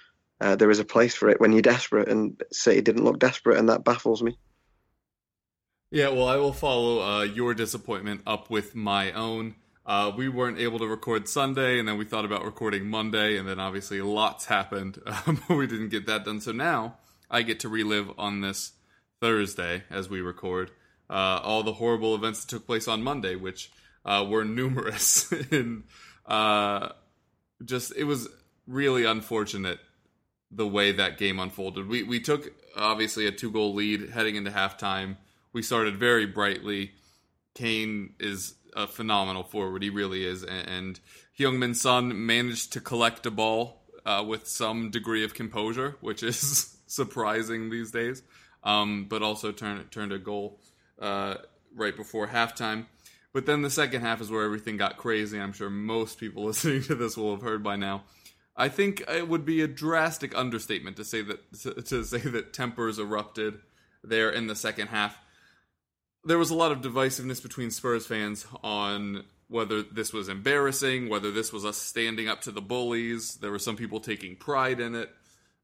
[0.41, 2.09] uh, there is a place for it when you're desperate.
[2.09, 4.39] And City didn't look desperate, and that baffles me.
[5.91, 9.55] Yeah, well, I will follow uh, your disappointment up with my own.
[9.87, 13.47] Uh, we weren't able to record Sunday, and then we thought about recording Monday, and
[13.47, 16.41] then obviously lots happened, um, we didn't get that done.
[16.41, 16.97] So now
[17.31, 18.73] I get to relive on this
[19.21, 20.71] Thursday as we record
[21.11, 23.71] uh, all the horrible events that took place on Monday, which
[24.05, 25.31] uh, were numerous.
[25.51, 25.85] and
[26.27, 26.91] uh,
[27.65, 28.29] just it was
[28.67, 29.79] really unfortunate
[30.51, 31.89] the way that game unfolded.
[31.89, 35.17] We we took obviously a two goal lead heading into halftime.
[35.53, 36.93] We started very brightly.
[37.55, 39.83] Kane is a phenomenal forward.
[39.83, 40.45] He really is.
[40.45, 40.99] And
[41.39, 46.77] Heung-min Son managed to collect a ball uh, with some degree of composure, which is
[46.87, 48.23] surprising these days.
[48.63, 50.59] Um, but also turned turned a goal
[50.99, 51.35] uh,
[51.75, 52.87] right before halftime.
[53.35, 55.39] But then the second half is where everything got crazy.
[55.39, 58.05] I'm sure most people listening to this will have heard by now.
[58.57, 62.99] I think it would be a drastic understatement to say that to say that tempers
[62.99, 63.59] erupted
[64.03, 65.19] there in the second half
[66.25, 71.31] there was a lot of divisiveness between Spurs fans on whether this was embarrassing, whether
[71.31, 73.37] this was us standing up to the bullies.
[73.37, 75.11] There were some people taking pride in it.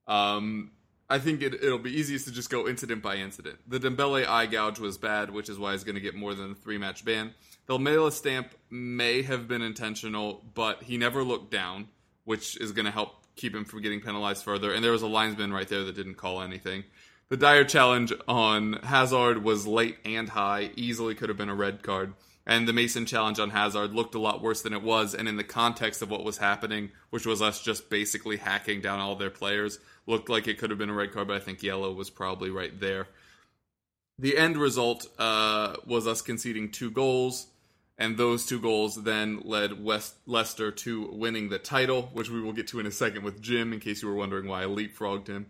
[0.07, 0.73] Um,
[1.09, 3.59] I think it, will be easiest to just go incident by incident.
[3.67, 6.53] The Dembele eye gouge was bad, which is why he's going to get more than
[6.53, 7.35] a three match ban.
[7.67, 11.89] The Lamela stamp may have been intentional, but he never looked down,
[12.25, 14.73] which is going to help keep him from getting penalized further.
[14.73, 16.85] And there was a linesman right there that didn't call anything.
[17.31, 21.81] The Dier challenge on Hazard was late and high, easily could have been a red
[21.81, 22.15] card.
[22.45, 25.37] And the Mason challenge on Hazard looked a lot worse than it was, and in
[25.37, 29.31] the context of what was happening, which was us just basically hacking down all their
[29.31, 32.11] players, looked like it could have been a red card, but I think yellow was
[32.11, 33.07] probably right there.
[34.19, 37.47] The end result uh, was us conceding two goals,
[37.97, 42.55] and those two goals then led West Leicester to winning the title, which we will
[42.55, 45.29] get to in a second with Jim, in case you were wondering why I leapfrogged
[45.29, 45.47] him.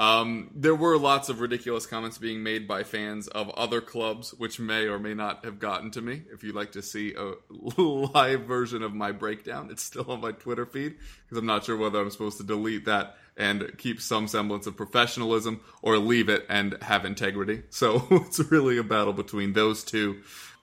[0.00, 4.58] Um, there were lots of ridiculous comments being made by fans of other clubs, which
[4.58, 6.22] may or may not have gotten to me.
[6.32, 7.34] If you'd like to see a
[7.82, 11.76] live version of my breakdown, it's still on my Twitter feed because I'm not sure
[11.76, 16.46] whether I'm supposed to delete that and keep some semblance of professionalism or leave it
[16.48, 17.64] and have integrity.
[17.68, 20.22] So it's really a battle between those two.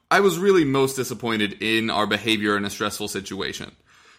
[0.10, 3.76] I was really most disappointed in our behavior in a stressful situation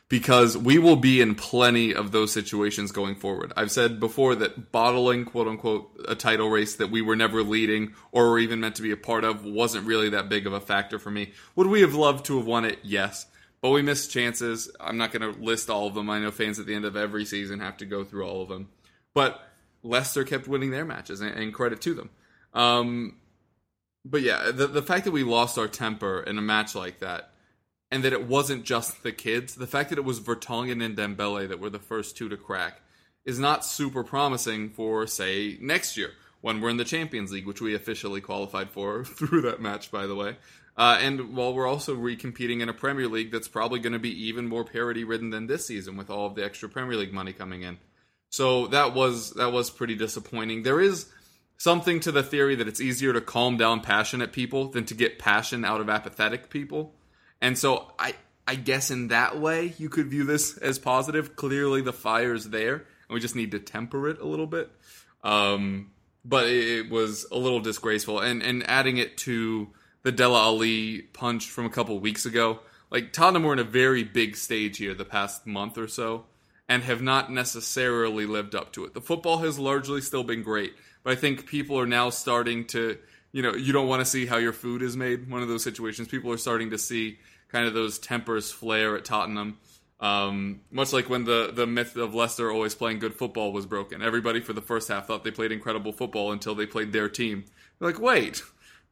[0.09, 3.53] because we will be in plenty of those situations going forward.
[3.57, 7.95] I've said before that bottling, quote unquote, a title race that we were never leading
[8.11, 10.61] or were even meant to be a part of wasn't really that big of a
[10.61, 11.33] factor for me.
[11.57, 12.79] Would we have loved to have won it?
[12.83, 13.27] Yes.
[13.61, 14.71] But we missed chances.
[14.81, 16.09] I'm not going to list all of them.
[16.09, 18.49] I know fans at the end of every season have to go through all of
[18.49, 18.69] them.
[19.15, 19.43] But
[19.83, 22.11] Leicester kept winning their matches, and, credit to them.
[22.55, 23.17] Um,
[24.05, 27.33] but yeah, the, the fact that we lost our temper in a match like that
[27.91, 29.55] and that it wasn't just the kids.
[29.55, 32.81] The fact that it was Vertonghen and Dembele that were the first two to crack
[33.25, 37.61] is not super promising for, say, next year when we're in the Champions League, which
[37.61, 40.37] we officially qualified for through that match, by the way.
[40.77, 44.27] Uh, and while we're also recompeting in a Premier League that's probably going to be
[44.27, 47.33] even more parity ridden than this season with all of the extra Premier League money
[47.33, 47.79] coming in.
[48.31, 50.63] So that was that was pretty disappointing.
[50.63, 51.07] There is
[51.57, 55.19] something to the theory that it's easier to calm down passionate people than to get
[55.19, 56.95] passion out of apathetic people.
[57.41, 58.15] And so I
[58.47, 61.37] I guess in that way you could view this as positive.
[61.37, 64.71] Clearly the fire's there, and we just need to temper it a little bit.
[65.23, 65.91] Um,
[66.25, 69.69] but it was a little disgraceful, and and adding it to
[70.03, 72.61] the Dele Alli punch from a couple weeks ago.
[72.91, 76.25] Like Tottenham were in a very big stage here the past month or so,
[76.69, 78.95] and have not necessarily lived up to it.
[78.95, 82.99] The football has largely still been great, but I think people are now starting to
[83.33, 85.31] you know, you don't want to see how your food is made.
[85.31, 86.09] One of those situations.
[86.09, 89.59] People are starting to see kind of those tempers flare at Tottenham.
[90.01, 94.01] Um, much like when the, the myth of Leicester always playing good football was broken.
[94.01, 97.45] Everybody for the first half thought they played incredible football until they played their team.
[97.79, 98.43] They're like, wait,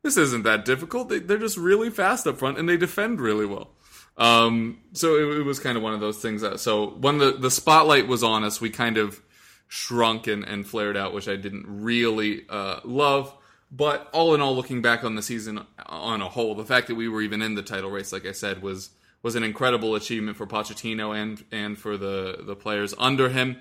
[0.03, 1.09] this isn't that difficult.
[1.09, 3.71] They, are just really fast up front and they defend really well.
[4.19, 6.43] Um, so it, it, was kind of one of those things.
[6.43, 9.21] That, so when the, the spotlight was on us, we kind of
[9.69, 13.33] shrunk and, and flared out, which I didn't really uh, love.
[13.71, 16.95] But all in all, looking back on the season on a whole, the fact that
[16.95, 18.91] we were even in the title race, like I said, was
[19.23, 23.57] was an incredible achievement for Pochettino and and for the the players under him.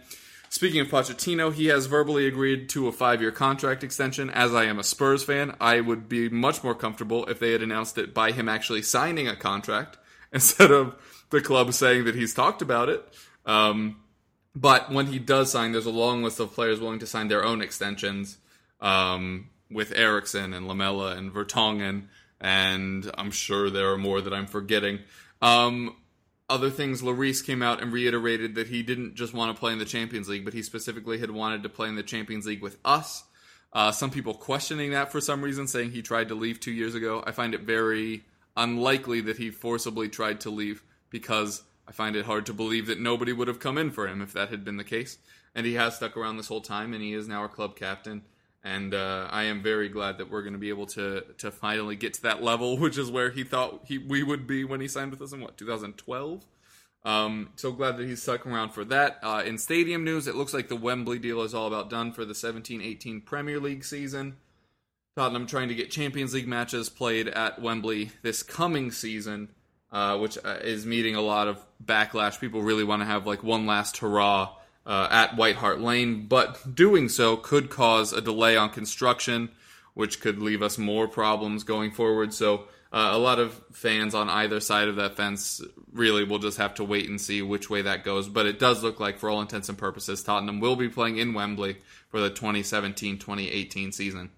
[0.49, 4.29] Speaking of Pochettino, he has verbally agreed to a five year contract extension.
[4.29, 7.61] As I am a Spurs fan, I would be much more comfortable if they had
[7.63, 9.97] announced it by him actually signing a contract
[10.31, 10.95] instead of
[11.29, 13.03] the club saying that he's talked about it.
[13.45, 13.97] Um,
[14.55, 17.43] but when he does sign, there's a long list of players willing to sign their
[17.43, 18.37] own extensions.
[18.79, 22.03] Um, with Eriksen and Lamela and Vertonghen
[22.41, 24.99] and I'm sure there are more that I'm forgetting.
[25.41, 25.95] Um,
[26.49, 29.79] other things, Lloris came out and reiterated that he didn't just want to play in
[29.79, 32.77] the Champions League, but he specifically had wanted to play in the Champions League with
[32.85, 33.23] us.
[33.73, 36.95] Uh, some people questioning that for some reason, saying he tried to leave two years
[36.95, 37.23] ago.
[37.25, 38.23] I find it very
[38.55, 42.99] unlikely that he forcibly tried to leave because I find it hard to believe that
[42.99, 45.17] nobody would have come in for him if that had been the case.
[45.53, 48.23] And he has stuck around this whole time, and he is now our club captain.
[48.65, 51.95] And uh, I am very glad that we're going to be able to to finally
[51.95, 54.87] get to that level, which is where he thought he we would be when he
[54.87, 56.43] signed with us in what 2012.
[57.05, 59.19] Um, so glad that he's stuck around for that.
[59.21, 62.25] Uh, in stadium news, it looks like the Wembley deal is all about done for
[62.25, 64.37] the 17-18 Premier League season.
[65.15, 69.49] Tottenham trying to get Champions League matches played at Wembley this coming season,
[69.91, 72.39] uh, which uh, is meeting a lot of backlash.
[72.39, 76.75] People really want to have like one last hurrah uh, at White Hart Lane, but
[76.75, 79.49] doing so could cause a delay on construction,
[79.93, 82.33] which could leave us more problems going forward.
[82.33, 86.57] So uh, a lot of fans on either side of that fence really will just
[86.57, 88.29] have to wait and see which way that goes.
[88.29, 91.33] But it does look like, for all intents and purposes, Tottenham will be playing in
[91.33, 91.77] Wembley
[92.09, 94.29] for the 2017 2018 season.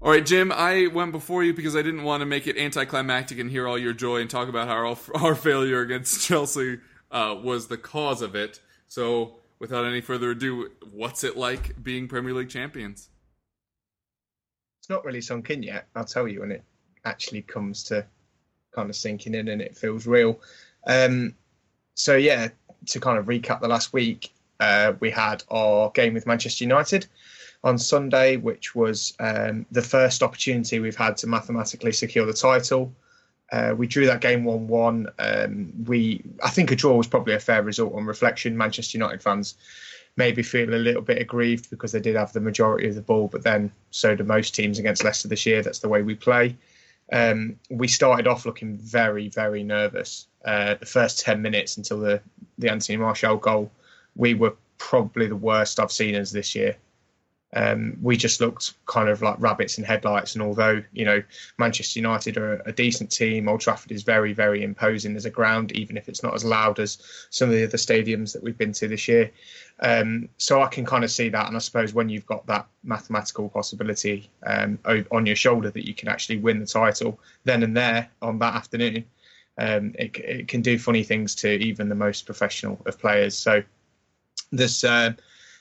[0.00, 3.38] All right, Jim, I went before you because I didn't want to make it anticlimactic
[3.38, 6.78] and hear all your joy and talk about how our, our failure against Chelsea
[7.10, 8.60] uh, was the cause of it.
[8.88, 13.10] So, without any further ado, what's it like being Premier League champions?
[14.80, 15.86] It's not really sunk in yet.
[15.94, 16.64] I'll tell you when it
[17.04, 18.06] actually comes to
[18.74, 20.40] kind of sinking in and it feels real.
[20.86, 21.34] Um,
[21.94, 22.48] so, yeah,
[22.86, 27.06] to kind of recap the last week, uh, we had our game with Manchester United
[27.64, 32.92] on Sunday, which was um, the first opportunity we've had to mathematically secure the title.
[33.50, 35.08] Uh, we drew that game one-one.
[35.18, 38.56] Um, we, I think, a draw was probably a fair result on reflection.
[38.56, 39.54] Manchester United fans
[40.16, 43.28] maybe feel a little bit aggrieved because they did have the majority of the ball,
[43.28, 45.62] but then so do most teams against Leicester this year.
[45.62, 46.56] That's the way we play.
[47.12, 50.26] Um, we started off looking very, very nervous.
[50.44, 52.20] Uh, the first ten minutes until the
[52.58, 53.70] the Anthony Martial goal,
[54.16, 56.76] we were probably the worst I've seen us this year.
[57.54, 60.34] Um, we just looked kind of like rabbits in headlights.
[60.34, 61.22] And although you know
[61.56, 65.72] Manchester United are a decent team, Old Trafford is very, very imposing as a ground,
[65.72, 66.98] even if it's not as loud as
[67.30, 69.30] some of the other stadiums that we've been to this year.
[69.80, 72.66] Um, so I can kind of see that, and I suppose when you've got that
[72.82, 77.76] mathematical possibility um, on your shoulder that you can actually win the title then and
[77.76, 79.04] there on that afternoon,
[79.56, 83.36] um, it, it, can do funny things to even the most professional of players.
[83.36, 83.62] So
[84.52, 84.84] this.
[84.84, 85.12] uh,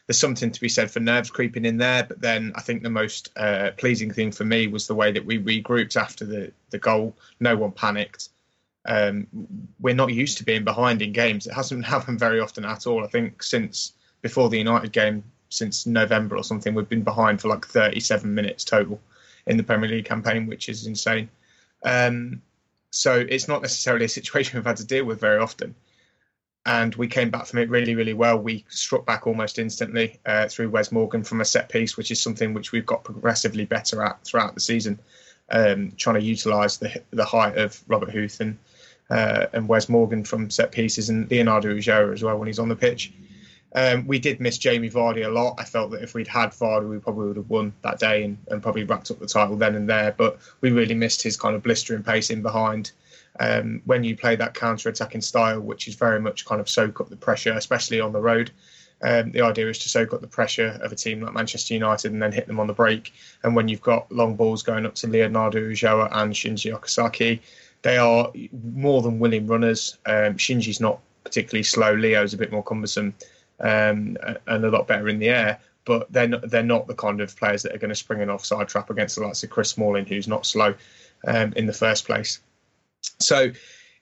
[0.08, 2.04] there's something to be said for nerves creeping in there.
[2.04, 5.26] But then I think the most uh, pleasing thing for me was the way that
[5.26, 7.16] we regrouped after the the goal.
[7.40, 8.30] No one panicked.
[8.86, 9.28] Um,
[9.82, 11.46] we're not used to being behind in games.
[11.46, 13.04] It hasn't happened very often at all.
[13.04, 17.50] I think since before the United game, since November or something, we've been behind for
[17.50, 19.00] like 37 minutes total
[19.46, 21.30] in the Premier League campaign, which is insane.
[21.84, 22.42] Um,
[22.92, 25.76] so it's not necessarily a situation we've had to deal with very often
[26.68, 28.38] and we came back from it really, really well.
[28.38, 32.22] We struck back almost instantly uh, through Wes Morgan from a set piece, which is
[32.22, 35.00] something which we've got progressively better at throughout the season,
[35.50, 38.58] um, trying to utilise the the height of Robert Huth and,
[39.10, 42.68] uh, and Wes Morgan from set pieces and Leonardo Ulloa as well when he's on
[42.68, 43.14] the pitch.
[43.74, 45.56] Um, we did miss Jamie Vardy a lot.
[45.60, 48.38] I felt that if we'd had Vardy, we probably would have won that day and,
[48.50, 50.14] and probably wrapped up the title then and there.
[50.18, 52.92] But we really missed his kind of blistering pace in behind
[53.40, 57.10] um, when you play that counter-attacking style, which is very much kind of soak up
[57.10, 58.52] the pressure, especially on the road.
[59.02, 62.12] Um, the idea is to soak up the pressure of a team like Manchester United
[62.12, 63.14] and then hit them on the break.
[63.44, 67.40] And when you've got long balls going up to Leonardo Ulloa and Shinji Okazaki,
[67.84, 68.32] they are
[68.74, 69.98] more than willing runners.
[70.08, 71.94] Um, Shinji's not particularly slow.
[71.94, 73.14] Leo's a bit more cumbersome
[73.60, 75.60] um, and a lot better in the air.
[75.86, 78.30] But they're not, they're not the kind of players that are going to spring an
[78.30, 80.74] offside trap against the likes of Chris Smalling, who's not slow
[81.28, 82.42] um, in the first place.
[83.20, 83.52] So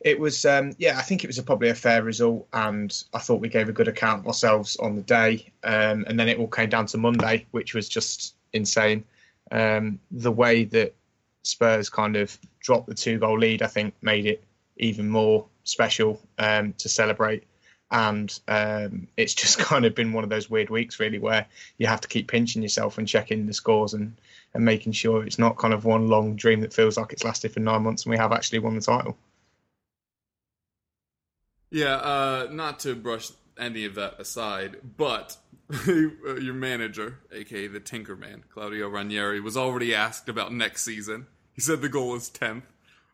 [0.02, 3.20] it was, um, yeah, I think it was a, probably a fair result, and I
[3.20, 5.52] thought we gave a good account of ourselves on the day.
[5.63, 9.04] Um, and then it all came down to Monday, which was just insane.
[9.52, 10.94] Um, the way that
[11.44, 14.43] Spurs kind of dropped the two goal lead, I think, made it
[14.78, 17.43] even more special um, to celebrate.
[17.92, 21.46] And um, it's just kind of been one of those weird weeks, really, where
[21.78, 24.16] you have to keep pinching yourself and checking the scores and
[24.54, 27.52] and making sure it's not kind of one long dream that feels like it's lasted
[27.52, 29.18] for nine months and we have actually won the title.
[31.70, 35.36] Yeah, uh, not to brush any of that aside, but
[35.86, 41.28] your manager, aka the Tinker Man, Claudio Ranieri, was already asked about next season.
[41.54, 42.64] He said the goal is 10th.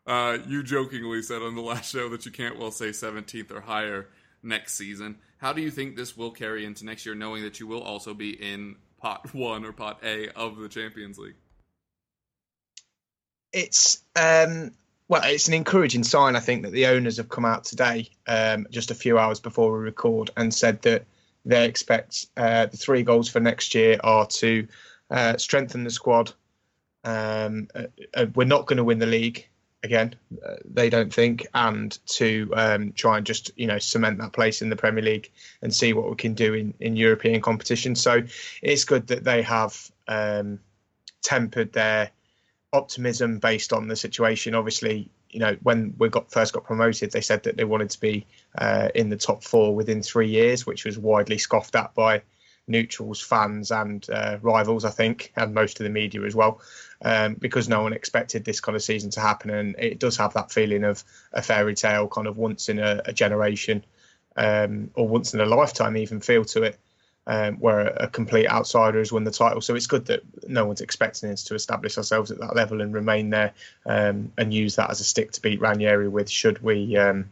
[0.06, 3.62] Uh, you jokingly said on the last show that you can't well say 17th or
[3.62, 4.08] higher
[4.42, 5.18] next season.
[5.38, 8.14] How do you think this will carry into next year, knowing that you will also
[8.14, 11.34] be in pot one or pot A of the Champions League?
[13.52, 14.72] it's um,
[15.08, 16.36] well, it's an encouraging sign.
[16.36, 19.72] I think that the owners have come out today, um, just a few hours before
[19.72, 21.04] we record, and said that
[21.44, 24.66] they expect uh, the three goals for next year are to
[25.10, 26.32] uh, strengthen the squad.
[27.04, 27.84] Um, uh,
[28.14, 29.48] uh, we're not going to win the league
[29.82, 30.14] again.
[30.46, 34.62] Uh, they don't think, and to um, try and just you know cement that place
[34.62, 35.30] in the Premier League
[35.62, 37.94] and see what we can do in in European competition.
[37.94, 38.22] So
[38.62, 40.60] it's good that they have um,
[41.22, 42.10] tempered their
[42.72, 44.54] optimism based on the situation.
[44.54, 48.00] Obviously, you know when we got first got promoted, they said that they wanted to
[48.00, 48.26] be
[48.58, 52.22] uh, in the top four within three years, which was widely scoffed at by
[52.66, 56.60] neutrals, fans, and uh, rivals, I think, and most of the media as well
[57.04, 59.50] um, because no one expected this kind of season to happen.
[59.50, 61.02] And it does have that feeling of
[61.32, 63.84] a fairy tale, kind of once in a, a generation
[64.36, 66.78] um, or once in a lifetime, even feel to it.
[67.24, 69.60] Um, where a, a, complete outsider has won the title.
[69.60, 72.92] So it's good that no one's expecting us to establish ourselves at that level and
[72.92, 73.52] remain there
[73.86, 76.28] um, and use that as a stick to beat Ranieri with.
[76.28, 77.30] Should we um,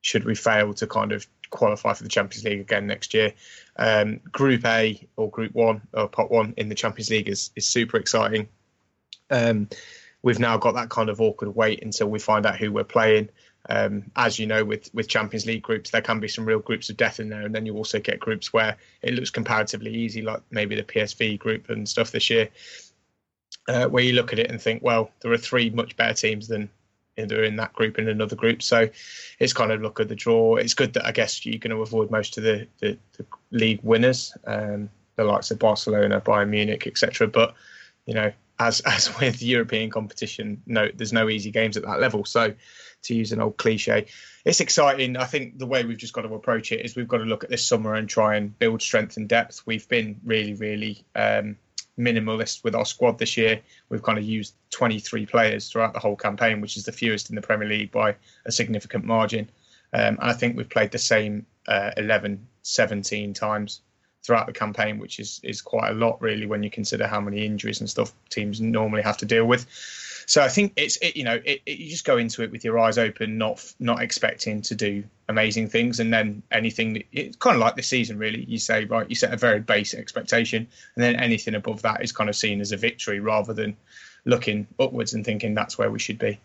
[0.00, 3.32] should we fail to kind of qualify for the Champions League again next year?
[3.76, 7.66] Um, Group A or Group One or Pot One in the Champions League is is
[7.66, 8.48] super exciting.
[9.30, 9.68] Um,
[10.22, 13.28] we've now got that kind of awkward wait until we find out who we're playing.
[13.68, 16.90] Um, as you know, with with Champions League groups, there can be some real groups
[16.90, 20.22] of death in there, and then you also get groups where it looks comparatively easy,
[20.22, 22.48] like maybe the PSV group and stuff this year,
[23.68, 26.48] uh, where you look at it and think, well, there are three much better teams
[26.48, 26.70] than
[27.16, 28.62] they're in that group in another group.
[28.62, 28.88] So
[29.38, 30.56] it's kind of look at the draw.
[30.56, 33.80] It's good that I guess you're going to avoid most of the the, the league
[33.82, 37.28] winners, um, the likes of Barcelona, Bayern Munich, etc.
[37.28, 37.54] But
[38.06, 42.24] you know, as as with European competition, no, there's no easy games at that level.
[42.24, 42.54] So,
[43.02, 44.06] to use an old cliche,
[44.44, 45.16] it's exciting.
[45.16, 47.44] I think the way we've just got to approach it is we've got to look
[47.44, 49.62] at this summer and try and build strength and depth.
[49.66, 51.56] We've been really, really um,
[51.98, 53.60] minimalist with our squad this year.
[53.88, 57.36] We've kind of used 23 players throughout the whole campaign, which is the fewest in
[57.36, 58.16] the Premier League by
[58.46, 59.50] a significant margin.
[59.92, 63.82] Um, and I think we've played the same uh, 11, 17 times
[64.24, 67.44] throughout the campaign, which is is quite a lot really when you consider how many
[67.44, 69.66] injuries and stuff teams normally have to deal with.
[70.26, 72.64] So I think it's it, you know it, it, you just go into it with
[72.64, 77.56] your eyes open, not not expecting to do amazing things, and then anything it's kind
[77.56, 78.44] of like this season really.
[78.44, 82.12] You say right, you set a very basic expectation, and then anything above that is
[82.12, 83.76] kind of seen as a victory rather than
[84.24, 86.38] looking upwards and thinking that's where we should be.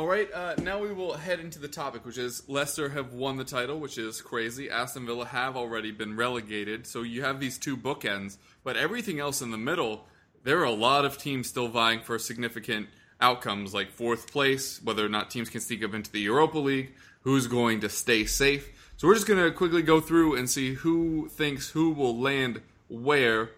[0.00, 3.36] All right, uh, now we will head into the topic, which is Leicester have won
[3.36, 4.70] the title, which is crazy.
[4.70, 9.42] Aston Villa have already been relegated, so you have these two bookends, but everything else
[9.42, 10.06] in the middle,
[10.42, 12.88] there are a lot of teams still vying for significant
[13.20, 16.94] outcomes, like fourth place, whether or not teams can sneak up into the Europa League,
[17.22, 18.70] who's going to stay safe.
[18.96, 22.60] So we're just going to quickly go through and see who thinks who will land
[22.88, 23.50] where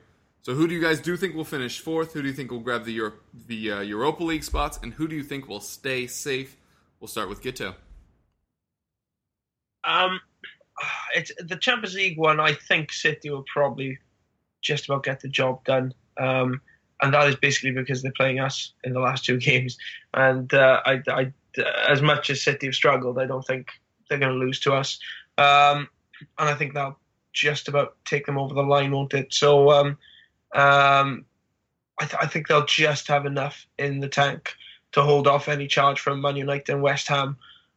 [0.43, 2.13] so who do you guys do think will finish fourth?
[2.15, 3.15] Who do you think will grab the Euro-
[3.47, 4.79] the uh, Europa League spots?
[4.83, 6.57] And who do you think will stay safe?
[6.99, 7.77] We'll start with Guto.
[9.85, 10.21] Um,
[11.15, 12.41] it's the Champions League one.
[12.41, 13.99] I think City will probably
[14.63, 15.95] just about get the job done.
[16.19, 16.61] Um,
[17.03, 19.77] and that is basically because they're playing us in the last two games.
[20.15, 21.33] And uh, I, I,
[21.89, 23.69] as much as City have struggled, I don't think
[24.09, 24.99] they're going to lose to us.
[25.37, 25.89] Um,
[26.39, 26.99] and I think that'll
[27.33, 29.35] just about take them over the line, won't it?
[29.35, 29.99] So um,
[30.55, 31.25] um,
[31.99, 34.55] I, th- I, think they'll just have enough in the tank
[34.93, 37.37] to hold off any charge from Man United and West Ham.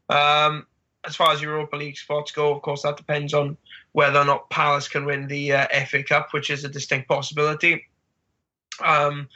[0.09, 0.67] Um,
[1.05, 3.57] as far as Europa League spots go, of course, that depends on
[3.93, 7.86] whether or not Palace can win the uh, FA Cup, which is a distinct possibility.
[8.84, 9.28] Um,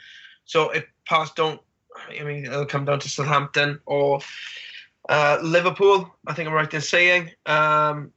[0.44, 1.60] so if Palace don't,
[2.08, 4.20] I mean, it'll come down to Southampton or
[5.08, 6.14] uh, Liverpool.
[6.26, 7.30] I think I'm right in saying.
[7.46, 8.12] Um,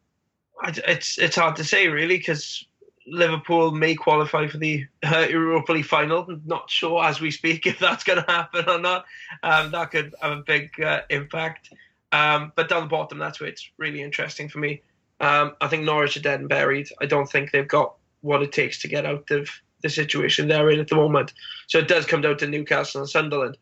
[0.66, 2.66] it's it's hard to say really because
[3.06, 6.26] Liverpool may qualify for the Europa League final.
[6.46, 9.06] Not sure as we speak if that's going to happen or not.
[9.42, 11.70] Um, that could have a big uh, impact.
[12.12, 14.82] Um, but down the bottom, that's where it's really interesting for me.
[15.20, 16.90] Um, I think Norwich are dead and buried.
[17.02, 19.50] I don't think they've got what it takes to get out of
[19.84, 21.34] the situation they're in at the moment.
[21.68, 23.58] So it does come down to Newcastle and Sunderland.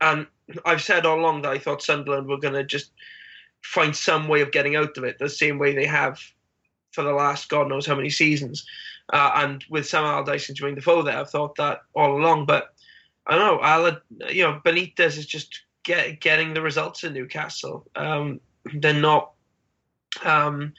[0.00, 0.26] And
[0.64, 2.90] I've said all along that I thought Sunderland were going to just
[3.62, 6.20] find some way of getting out of it, the same way they have
[6.92, 8.66] for the last God knows how many seasons.
[9.12, 12.46] Uh, and with Sam Allardyce and Jermaine Defoe there, I've thought that all along.
[12.46, 12.74] But
[13.26, 13.98] I don't know, Al,
[14.30, 17.86] you know, Benitez is just get, getting the results in Newcastle.
[17.96, 18.40] Um,
[18.74, 19.32] they're not.
[20.24, 20.74] Um,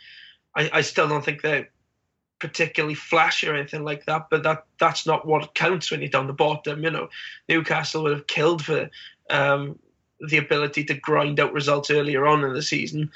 [0.55, 1.69] I, I still don't think they're
[2.43, 6.27] particularly flashy or anything like that, but that that's not what counts when you're down
[6.27, 6.83] the bottom.
[6.83, 7.09] You know,
[7.47, 8.89] Newcastle would have killed for
[9.29, 9.79] um,
[10.19, 13.09] the ability to grind out results earlier on in the season.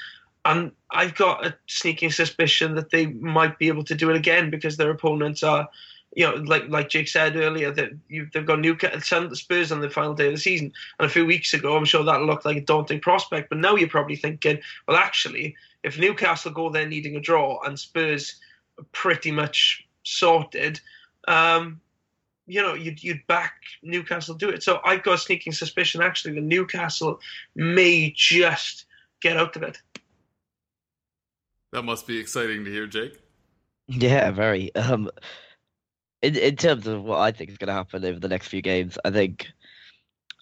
[0.46, 4.48] And I've got a sneaking suspicion that they might be able to do it again
[4.48, 5.68] because their opponents are
[6.16, 9.90] you know, like like Jake said earlier, that you, they've got Newcastle Spurs on the
[9.90, 10.72] final day of the season.
[10.98, 13.50] And a few weeks ago, I'm sure that looked like a daunting prospect.
[13.50, 17.78] But now you're probably thinking, well, actually, if Newcastle go there needing a draw and
[17.78, 18.40] Spurs
[18.92, 20.80] pretty much sorted,
[21.26, 21.80] um,
[22.46, 24.62] you know, you'd, you'd back Newcastle do it.
[24.62, 27.20] So I've got a sneaking suspicion, actually, that Newcastle
[27.54, 28.86] may just
[29.20, 29.78] get out of it.
[31.72, 33.20] That must be exciting to hear, Jake.
[33.88, 34.74] Yeah, very.
[34.74, 35.10] Um,
[36.22, 38.62] in in terms of what I think is going to happen over the next few
[38.62, 39.48] games, I think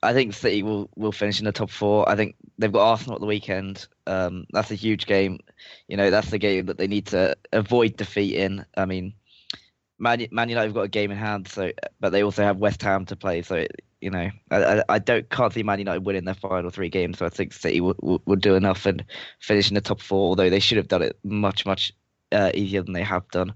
[0.03, 2.09] I think City will will finish in the top four.
[2.09, 3.87] I think they've got Arsenal at the weekend.
[4.07, 5.41] Um, that's a huge game.
[5.89, 8.65] You know, that's the game that they need to avoid defeat in.
[8.77, 9.15] I mean,
[9.99, 12.83] Man, Man United have got a game in hand, so but they also have West
[12.83, 13.43] Ham to play.
[13.43, 16.91] So it, you know, I, I don't can't see Man United winning their final three
[16.91, 17.19] games.
[17.19, 19.05] So I think City will, will, do enough and
[19.41, 20.29] finish in the top four.
[20.29, 21.93] Although they should have done it much much
[22.33, 23.55] uh, easier than they have done.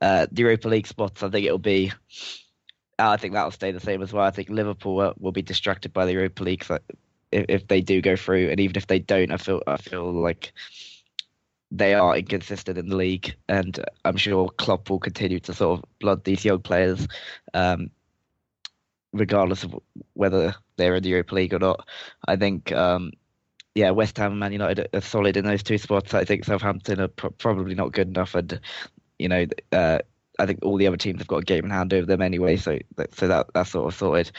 [0.00, 1.92] Uh, the Europa League spots, I think it'll be.
[2.98, 4.24] I think that'll stay the same as well.
[4.24, 6.64] I think Liverpool will, will be distracted by the Europa League
[7.32, 10.12] if, if they do go through, and even if they don't, I feel I feel
[10.12, 10.52] like
[11.70, 15.84] they are inconsistent in the league, and I'm sure Klopp will continue to sort of
[16.00, 17.06] blood these young players,
[17.54, 17.90] um,
[19.12, 19.74] regardless of
[20.14, 21.86] whether they're in the Europa League or not.
[22.26, 23.12] I think, um,
[23.74, 26.14] yeah, West Ham and Man United are solid in those two spots.
[26.14, 28.58] I think Southampton are pro- probably not good enough, and
[29.18, 29.98] you know, uh,
[30.38, 32.56] I think all the other teams have got a game in hand over them anyway,
[32.56, 32.78] so
[33.12, 34.30] so that that's sort of sorted.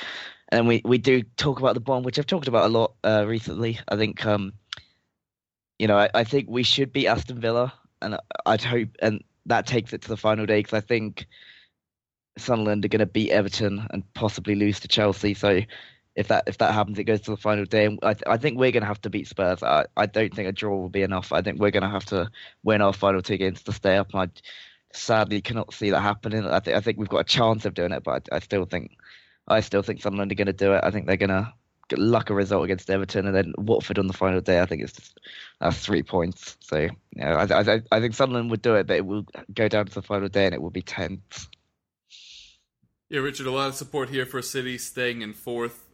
[0.49, 3.25] And we we do talk about the bond, which I've talked about a lot uh,
[3.27, 3.79] recently.
[3.87, 4.25] I think.
[4.25, 4.53] Um,
[5.77, 9.65] you know, I, I think we should beat Aston Villa, and I'd hope, and that
[9.65, 11.25] takes it to the final day because I think
[12.37, 15.33] Sunderland are going to beat Everton and possibly lose to Chelsea.
[15.33, 15.61] So
[16.15, 17.85] if that if that happens, it goes to the final day.
[17.85, 19.63] And I, th- I think we're going to have to beat Spurs.
[19.63, 21.31] I, I don't think a draw will be enough.
[21.31, 22.29] I think we're going to have to
[22.63, 24.13] win our final two games to stay up.
[24.13, 24.27] And I
[24.93, 26.45] sadly cannot see that happening.
[26.45, 28.65] I think I think we've got a chance of doing it, but I, I still
[28.65, 28.97] think
[29.47, 30.81] I still think Sunderland are going to do it.
[30.83, 31.53] I think they're going to
[31.97, 34.61] luck a result against Everton, and then Watford on the final day.
[34.61, 35.19] I think it's just,
[35.59, 36.55] that's three points.
[36.59, 39.87] So yeah, I, I, I think Sunderland would do it, but it will go down
[39.87, 41.47] to the final day, and it will be tense.
[43.09, 45.87] Yeah, Richard, a lot of support here for City staying in fourth.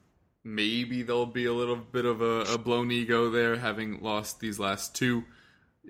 [0.43, 4.59] Maybe there'll be a little bit of a, a blown ego there, having lost these
[4.59, 5.23] last two.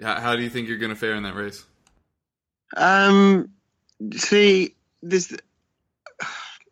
[0.02, 1.66] How, how do you think you're going to fare in that race?
[2.76, 3.50] Um,
[4.14, 5.34] see, there's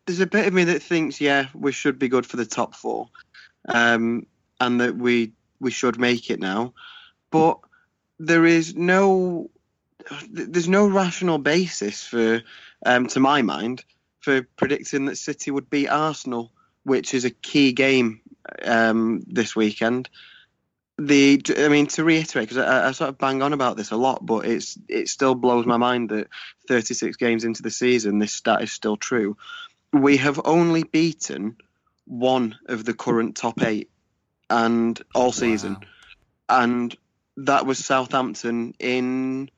[0.06, 2.74] there's a bit of me that thinks, yeah, we should be good for the top
[2.74, 3.08] four,
[3.68, 4.26] um,
[4.60, 6.74] and that we we should make it now.
[7.30, 7.58] But
[8.18, 9.50] there is no
[10.30, 12.42] there's no rational basis for,
[12.84, 13.84] um, to my mind,
[14.20, 16.52] for predicting that City would beat Arsenal,
[16.84, 18.20] which is a key game
[18.64, 20.08] um, this weekend.
[20.96, 23.96] The, I mean, to reiterate, because I, I, sort of bang on about this a
[23.96, 26.28] lot, but it's it still blows my mind that
[26.68, 29.36] 36 games into the season, this stat is still true.
[29.92, 31.56] We have only beaten
[32.04, 33.90] one of the current top eight,
[34.48, 35.78] and all season,
[36.48, 36.96] and
[37.38, 39.50] that was Southampton in,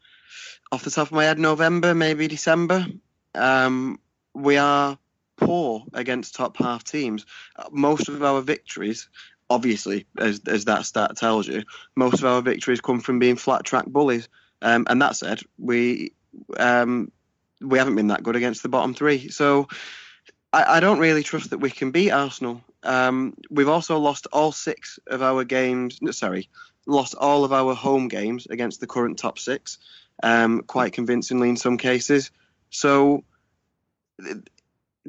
[0.72, 2.87] off the top of my head, November, maybe December.
[3.34, 3.99] Um,
[4.34, 4.99] we are
[5.37, 7.26] poor against top half teams.
[7.70, 9.09] Most of our victories,
[9.49, 13.64] obviously, as, as that stat tells you, most of our victories come from being flat
[13.64, 14.28] track bullies.
[14.62, 16.12] Um, and that said, we
[16.59, 17.11] um,
[17.61, 19.28] we haven't been that good against the bottom three.
[19.28, 19.68] So
[20.53, 22.62] I, I don't really trust that we can beat Arsenal.
[22.82, 25.99] Um, we've also lost all six of our games.
[26.01, 26.49] No, sorry,
[26.86, 29.78] lost all of our home games against the current top six,
[30.22, 32.30] um, quite convincingly in some cases.
[32.70, 33.24] So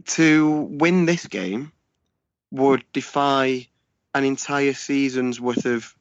[0.06, 1.72] to win this game
[2.52, 3.68] would defy
[4.18, 5.96] an entire season's worth of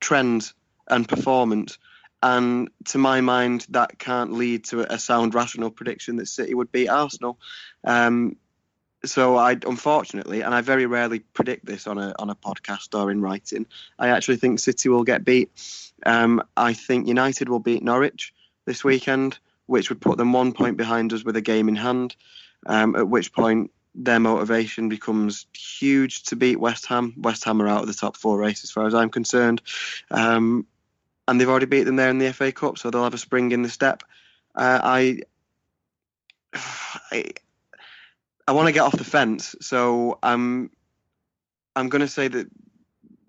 [0.00, 0.54] trends
[0.86, 1.78] and performance.
[2.22, 6.72] And to my mind, that can't lead to a sound, rational prediction that City would
[6.72, 7.38] beat Arsenal.
[7.82, 8.36] Um,
[9.04, 13.10] so I, unfortunately, and I very rarely predict this on a on a podcast or
[13.10, 13.66] in writing.
[13.98, 15.50] I actually think City will get beat.
[16.06, 18.32] Um, I think United will beat Norwich
[18.64, 22.16] this weekend, which would put them one point behind us with a game in hand.
[22.66, 27.14] Um, at which point their motivation becomes huge to beat West Ham.
[27.16, 29.62] West Ham are out of the top four race as far as I'm concerned.
[30.10, 30.66] Um,
[31.28, 33.52] and they've already beat them there in the FA Cup, so they'll have a spring
[33.52, 34.02] in the step.
[34.54, 35.20] Uh, I,
[37.12, 37.24] I,
[38.46, 40.70] I want to get off the fence, so I'm,
[41.76, 42.48] I'm going to say that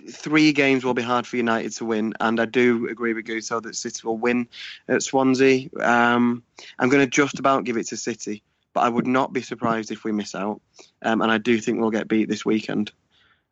[0.10, 3.62] three games will be hard for United to win, and I do agree with Guto
[3.62, 4.48] that City will win
[4.88, 5.70] at Swansea.
[5.80, 6.44] Um,
[6.80, 8.44] I'm going to just about give it to City
[8.76, 10.62] but I would not be surprised if we miss out.
[11.02, 12.92] Um, and I do think we'll get beat this weekend.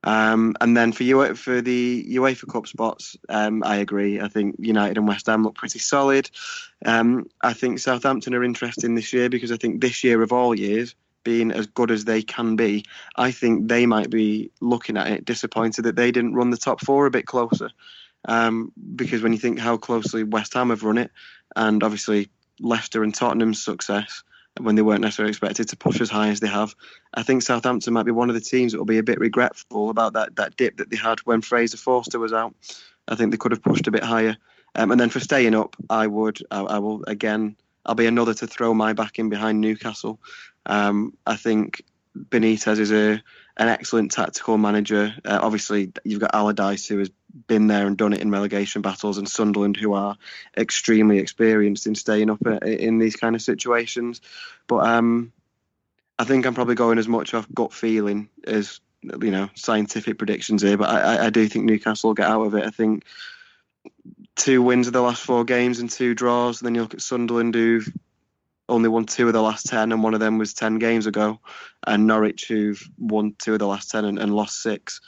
[0.03, 4.19] Um, and then for you for the UEFA Cup spots, um, I agree.
[4.19, 6.29] I think United and West Ham look pretty solid.
[6.85, 10.53] Um, I think Southampton are interesting this year because I think this year of all
[10.53, 10.93] years,
[11.23, 12.83] being as good as they can be,
[13.15, 16.81] I think they might be looking at it disappointed that they didn't run the top
[16.81, 17.69] four a bit closer.
[18.25, 21.11] Um, because when you think how closely West Ham have run it,
[21.55, 22.27] and obviously
[22.59, 24.21] Leicester and Tottenham's success,
[24.59, 26.75] when they weren't necessarily expected to push as high as they have.
[27.13, 29.89] I think Southampton might be one of the teams that will be a bit regretful
[29.89, 32.53] about that, that dip that they had when Fraser Forster was out.
[33.07, 34.37] I think they could have pushed a bit higher.
[34.75, 38.33] Um, and then for staying up, I would, I, I, will again, I'll be another
[38.35, 40.19] to throw my back in behind Newcastle.
[40.65, 41.83] Um, I think
[42.17, 43.21] Benitez is a
[43.57, 45.13] an excellent tactical manager.
[45.23, 47.09] Uh, obviously, you've got Allardyce who has
[47.47, 50.17] been there and done it in relegation battles, and Sunderland who are
[50.57, 54.21] extremely experienced in staying up uh, in these kind of situations.
[54.67, 55.31] But um,
[56.17, 60.61] I think I'm probably going as much off gut feeling as you know scientific predictions
[60.61, 60.77] here.
[60.77, 62.65] But I, I do think Newcastle will get out of it.
[62.65, 63.03] I think
[64.35, 66.61] two wins of the last four games and two draws.
[66.61, 67.91] And then you look at Sunderland who've
[68.73, 71.39] only won two of the last 10, and one of them was 10 games ago,
[71.85, 74.99] and Norwich, who've won two of the last 10 and, and lost six.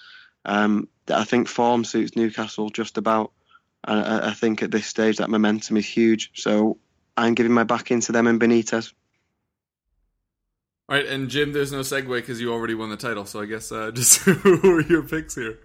[0.46, 3.32] Um, I think form suits Newcastle just about.
[3.88, 6.32] And I, I think at this stage that momentum is huge.
[6.36, 6.78] So
[7.18, 8.94] I'm giving my back into them and Benitez.
[10.88, 13.26] All right, and Jim, there's no segue because you already won the title.
[13.26, 15.60] So I guess uh, just who are your picks here?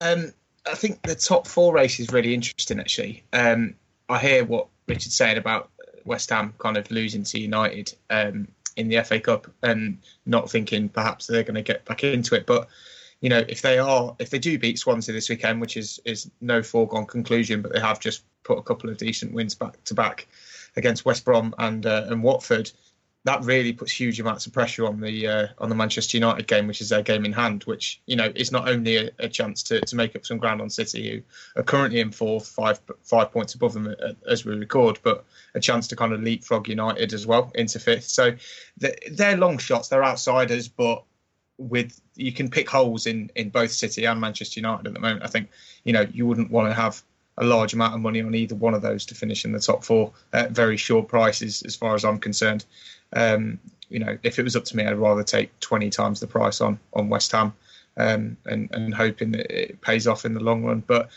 [0.00, 0.32] Um,
[0.66, 2.78] I think the top four race is really interesting.
[2.78, 3.74] Actually, um,
[4.08, 5.70] I hear what Richard's saying about
[6.04, 10.88] West Ham kind of losing to United um, in the FA Cup and not thinking
[10.88, 12.46] perhaps they're going to get back into it.
[12.46, 12.68] But
[13.20, 16.30] you know, if they are, if they do beat Swansea this weekend, which is is
[16.40, 19.94] no foregone conclusion, but they have just put a couple of decent wins back to
[19.94, 20.26] back
[20.76, 22.70] against West Brom and uh, and Watford,
[23.24, 26.66] that really puts huge amounts of pressure on the uh, on the Manchester United game,
[26.66, 27.62] which is their game in hand.
[27.64, 30.60] Which you know is not only a, a, chance to, to make up some ground
[30.60, 34.56] on City, who are currently in fourth, five five points above them uh, as we
[34.56, 38.08] record, but a chance to kind of leapfrog United as well into fifth.
[38.08, 38.34] So
[38.78, 41.04] they're long shots, they're outsiders, but
[41.58, 45.22] with you can pick holes in in both City and Manchester United at the moment.
[45.22, 45.50] I think
[45.84, 47.00] you know you wouldn't want to have
[47.38, 49.84] a large amount of money on either one of those to finish in the top
[49.84, 52.64] four at very short prices, as far as I'm concerned.
[53.12, 53.58] Um,
[53.88, 56.60] you know, if it was up to me, I'd rather take 20 times the price
[56.60, 57.52] on on West Ham
[57.96, 60.82] um, and and hoping that it pays off in the long run.
[60.86, 61.10] But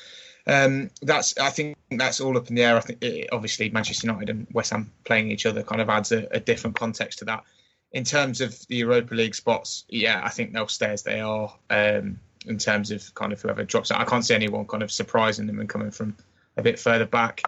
[0.47, 2.77] um, that's I think that's all up in the air.
[2.77, 6.11] I think it, obviously Manchester United and West Ham playing each other kind of adds
[6.11, 7.43] a, a, different context to that.
[7.91, 11.53] In terms of the Europa League spots, yeah, I think they'll stay as they are.
[11.69, 14.91] Um, in terms of kind of whoever drops out, I can't see anyone kind of
[14.91, 16.15] surprising them and coming from
[16.57, 17.41] a bit further back.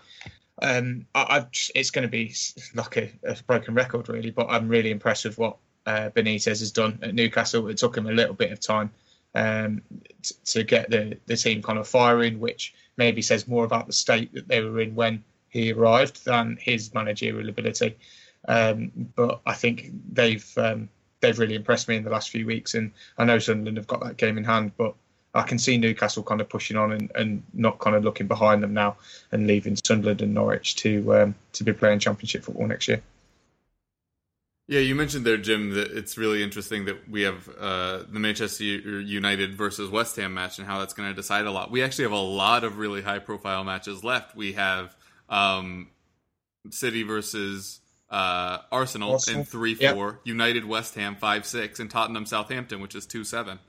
[0.62, 1.45] Um, I,
[1.76, 2.34] it's going to be
[2.74, 4.32] like a, a, broken record, really.
[4.32, 7.68] But I'm really impressed with what uh, Benitez has done at Newcastle.
[7.68, 8.91] It took him a little bit of time
[9.36, 9.82] um,
[10.22, 13.93] t- to get the, the team kind of firing, which maybe says more about the
[13.93, 17.97] state that they were in when he arrived than his managerial ability.
[18.47, 20.89] Um, but I think they've um,
[21.20, 24.03] they've really impressed me in the last few weeks, and I know Sunderland have got
[24.03, 24.95] that game in hand, but
[25.38, 28.64] I can see Newcastle kind of pushing on and, and not kind of looking behind
[28.64, 28.98] them now
[29.32, 33.02] and leaving Sunderland and Norwich to um, to be playing Championship football next year.
[34.68, 38.64] Yeah, you mentioned there, Jim, that it's really interesting that we have uh, the Manchester
[38.66, 41.72] United versus West Ham match and how that's going to decide a lot.
[41.72, 44.36] We actually have a lot of really high profile matches left.
[44.36, 44.94] We have
[45.30, 45.88] um,
[46.70, 47.80] City versus
[48.10, 50.20] uh, Arsenal, Arsenal, in 3 4, yep.
[50.26, 53.60] United West Ham 5 6, and Tottenham Southampton, which is 2 7.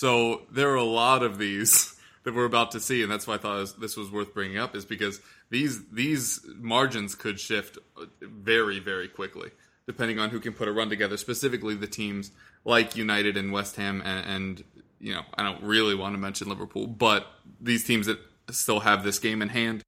[0.00, 1.94] So there are a lot of these
[2.24, 4.74] that we're about to see, and that's why I thought this was worth bringing up,
[4.74, 5.20] is because
[5.50, 7.76] these these margins could shift
[8.22, 9.50] very very quickly
[9.84, 11.18] depending on who can put a run together.
[11.18, 12.30] Specifically, the teams
[12.64, 14.64] like United and West Ham, and, and
[15.00, 17.26] you know I don't really want to mention Liverpool, but
[17.60, 18.20] these teams that
[18.50, 19.84] still have this game in hand.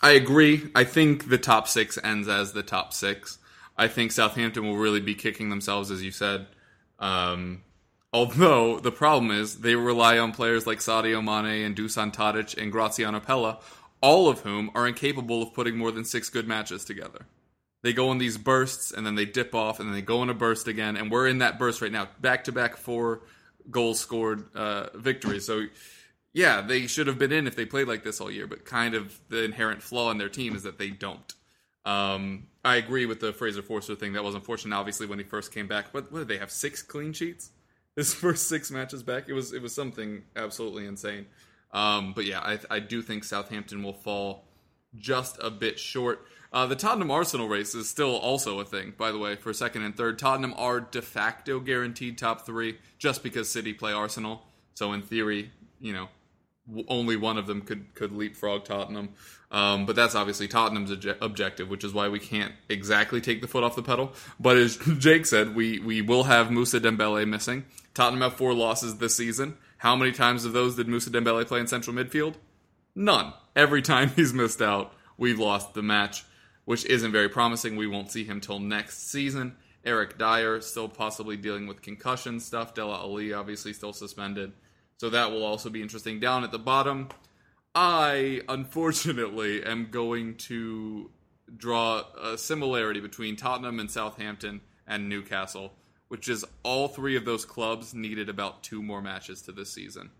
[0.00, 0.70] I agree.
[0.76, 3.38] I think the top six ends as the top six.
[3.76, 6.46] I think Southampton will really be kicking themselves, as you said.
[7.00, 7.62] Um,
[8.16, 12.72] Although the problem is they rely on players like Sadio Mane and Dusan Tadic and
[12.72, 13.60] Graziano Pellè,
[14.00, 17.26] all of whom are incapable of putting more than six good matches together.
[17.82, 20.30] They go in these bursts and then they dip off and then they go in
[20.30, 22.08] a burst again, and we're in that burst right now.
[22.18, 23.20] Back to back four
[23.70, 25.44] goals scored uh, victories.
[25.44, 25.66] So
[26.32, 28.94] yeah, they should have been in if they played like this all year, but kind
[28.94, 31.34] of the inherent flaw in their team is that they don't.
[31.84, 34.14] Um, I agree with the Fraser Forster thing.
[34.14, 35.92] That was unfortunate, obviously, when he first came back.
[35.92, 36.50] What did they have?
[36.50, 37.50] Six clean sheets?
[37.96, 39.28] His first six matches back.
[39.28, 41.26] It was it was something absolutely insane.
[41.72, 44.44] Um, but yeah, I, I do think Southampton will fall
[44.94, 46.24] just a bit short.
[46.52, 49.82] Uh, the Tottenham Arsenal race is still also a thing, by the way, for second
[49.82, 50.18] and third.
[50.18, 54.44] Tottenham are de facto guaranteed top three just because City play Arsenal.
[54.74, 56.08] So, in theory, you know,
[56.88, 59.10] only one of them could, could leapfrog Tottenham.
[59.50, 63.48] Um, but that's obviously Tottenham's obje- objective, which is why we can't exactly take the
[63.48, 64.12] foot off the pedal.
[64.40, 67.64] But as Jake said, we, we will have Musa Dembele missing.
[67.96, 69.56] Tottenham have four losses this season.
[69.78, 72.34] How many times of those did Musa Dembele play in central midfield?
[72.94, 73.32] None.
[73.56, 76.24] Every time he's missed out, we've lost the match,
[76.66, 77.74] which isn't very promising.
[77.74, 79.56] We won't see him till next season.
[79.82, 82.74] Eric Dier still possibly dealing with concussion stuff.
[82.74, 84.52] Dele Alli obviously still suspended.
[84.98, 86.20] So that will also be interesting.
[86.20, 87.08] Down at the bottom,
[87.74, 91.10] I unfortunately am going to
[91.56, 95.72] draw a similarity between Tottenham and Southampton and Newcastle,
[96.08, 100.10] which is all three of those clubs needed about two more matches to this season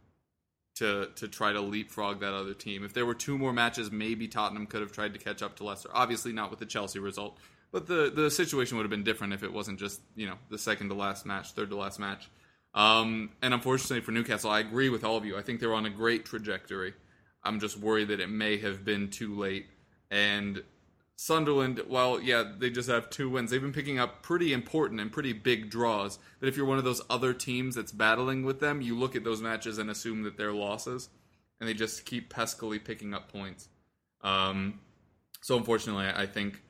[0.77, 2.85] to to try to leapfrog that other team.
[2.85, 5.65] If there were two more matches, maybe Tottenham could have tried to catch up to
[5.65, 5.91] Leicester.
[5.93, 7.39] Obviously not with the Chelsea result,
[7.73, 10.59] but the the situation would have been different if it wasn't just, you know, the
[10.59, 12.29] second to last match, third to last match.
[12.75, 15.39] Um, and unfortunately for Newcastle, I agree with all of you.
[15.39, 16.93] I think they're on a great trajectory.
[17.43, 19.67] I'm just worried that it may have been too late.
[20.11, 20.63] And
[21.19, 23.51] Sunderland, well, yeah, they just have two wins.
[23.51, 26.19] They've been picking up pretty important and pretty big draws.
[26.41, 29.25] That if you're one of those other teams that's battling with them, you look at
[29.25, 31.09] those matches and assume that they're losses,
[31.59, 33.69] and they just keep peskily picking up points.
[34.21, 34.81] Um,
[35.41, 36.63] so unfortunately, I think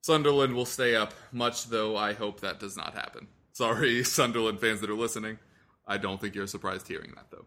[0.00, 1.14] Sunderland will stay up.
[1.30, 3.28] Much though, I hope that does not happen.
[3.52, 5.38] Sorry, Sunderland fans that are listening.
[5.86, 7.44] I don't think you're surprised hearing that though.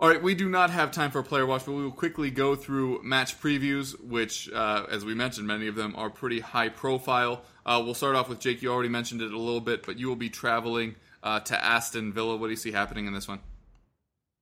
[0.00, 2.56] All right, we do not have time for player watch, but we will quickly go
[2.56, 7.42] through match previews, which, uh, as we mentioned, many of them are pretty high profile.
[7.66, 8.62] Uh, we'll start off with Jake.
[8.62, 12.14] You already mentioned it a little bit, but you will be traveling uh, to Aston
[12.14, 12.38] Villa.
[12.38, 13.40] What do you see happening in this one?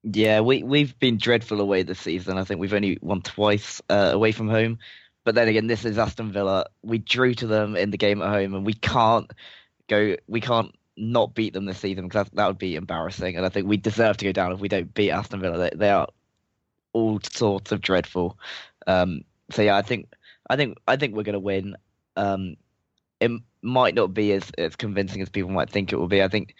[0.04, 2.38] Yeah, we we've been dreadful away this season.
[2.38, 4.78] I think we've only won twice uh, away from home.
[5.24, 6.66] But then again, this is Aston Villa.
[6.84, 9.28] We drew to them in the game at home, and we can't
[9.88, 10.14] go.
[10.28, 13.36] We can't not beat them this season because that, that would be embarrassing.
[13.36, 15.58] And I think we deserve to go down if we don't beat Aston Villa.
[15.58, 16.08] They, they are
[16.92, 18.38] all sorts of dreadful.
[18.86, 20.12] Um, so yeah, I think
[20.50, 21.76] I think I think we're going to win.
[22.16, 22.56] Um,
[23.20, 23.30] it
[23.62, 26.22] might not be as, as convincing as people might think it will be.
[26.22, 26.54] I think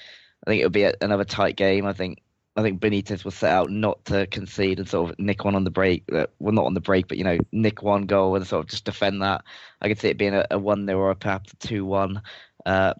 [0.46, 1.86] I think it'll be a, another tight game.
[1.86, 2.20] I think
[2.56, 5.64] I think Benitez will set out not to concede and sort of nick one on
[5.64, 6.02] the break.
[6.12, 8.70] Uh, well, not on the break, but you know, nick one goal and sort of
[8.70, 9.44] just defend that.
[9.80, 12.20] I could see it being a, one 0 or perhaps a two one.
[12.66, 12.94] Uh,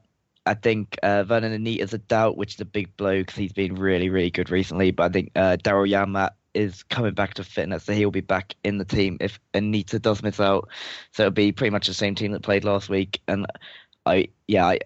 [0.49, 3.75] I think uh, Vurnon Anita's a doubt, which is a big blow because he's been
[3.75, 4.91] really, really good recently.
[4.91, 8.55] But I think uh, Daryl Janmaat is coming back to fitness, so he'll be back
[8.65, 10.71] in the team if Anita does miss out.
[11.13, 13.21] So it'll be pretty much the same team that played last week.
[13.29, 13.47] And
[14.07, 14.79] I, yeah, I,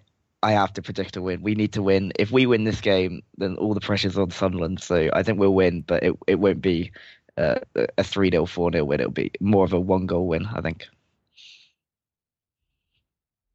[0.43, 1.41] I have to predict a win.
[1.41, 2.11] We need to win.
[2.19, 4.81] If we win this game, then all the pressure's on Sunderland.
[4.81, 6.91] So I think we'll win, but it it won't be
[7.37, 7.55] uh,
[7.97, 8.99] a 3 0, 4 0 win.
[8.99, 10.89] It'll be more of a one goal win, I think.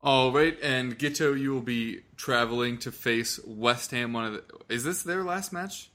[0.01, 4.13] All right, and Guto, you will be traveling to face West Ham.
[4.13, 5.91] One of the, is this their last match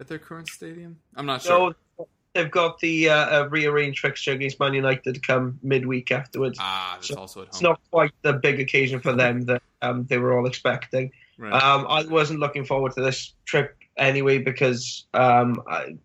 [0.00, 1.00] at their current stadium?
[1.14, 1.74] I'm not sure.
[1.98, 6.58] No, they've got the uh, uh, rearranged fixture against Man United come midweek afterwards.
[6.60, 7.50] Ah, that's So also at home.
[7.50, 11.12] It's not quite the big occasion for them that um, they were all expecting.
[11.36, 11.52] Right.
[11.52, 15.98] Um, I wasn't looking forward to this trip anyway because um, I,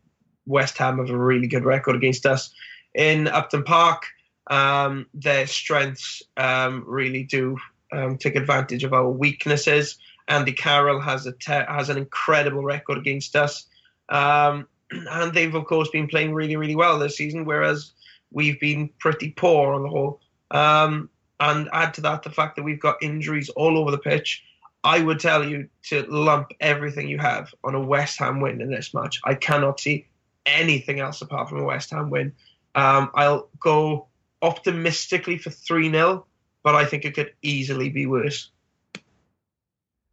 [0.46, 2.54] West Ham have a really good record against us
[2.94, 4.06] in Upton Park.
[4.48, 7.58] Um, their strengths um, really do
[7.92, 9.98] um, take advantage of our weaknesses.
[10.28, 13.68] Andy Carroll has a te- has an incredible record against us,
[14.10, 17.94] um, and they've of course been playing really really well this season, whereas
[18.32, 20.20] we've been pretty poor on the whole.
[20.52, 24.44] Um, and add to that the fact that we've got injuries all over the pitch.
[24.84, 28.70] I would tell you to lump everything you have on a West Ham win in
[28.70, 29.20] this match.
[29.24, 30.08] I cannot see
[30.46, 32.34] anything else apart from a West Ham win.
[32.76, 34.08] Um, I'll go
[34.44, 36.28] optimistically for 3 0,
[36.62, 38.52] but I think it could easily be worse.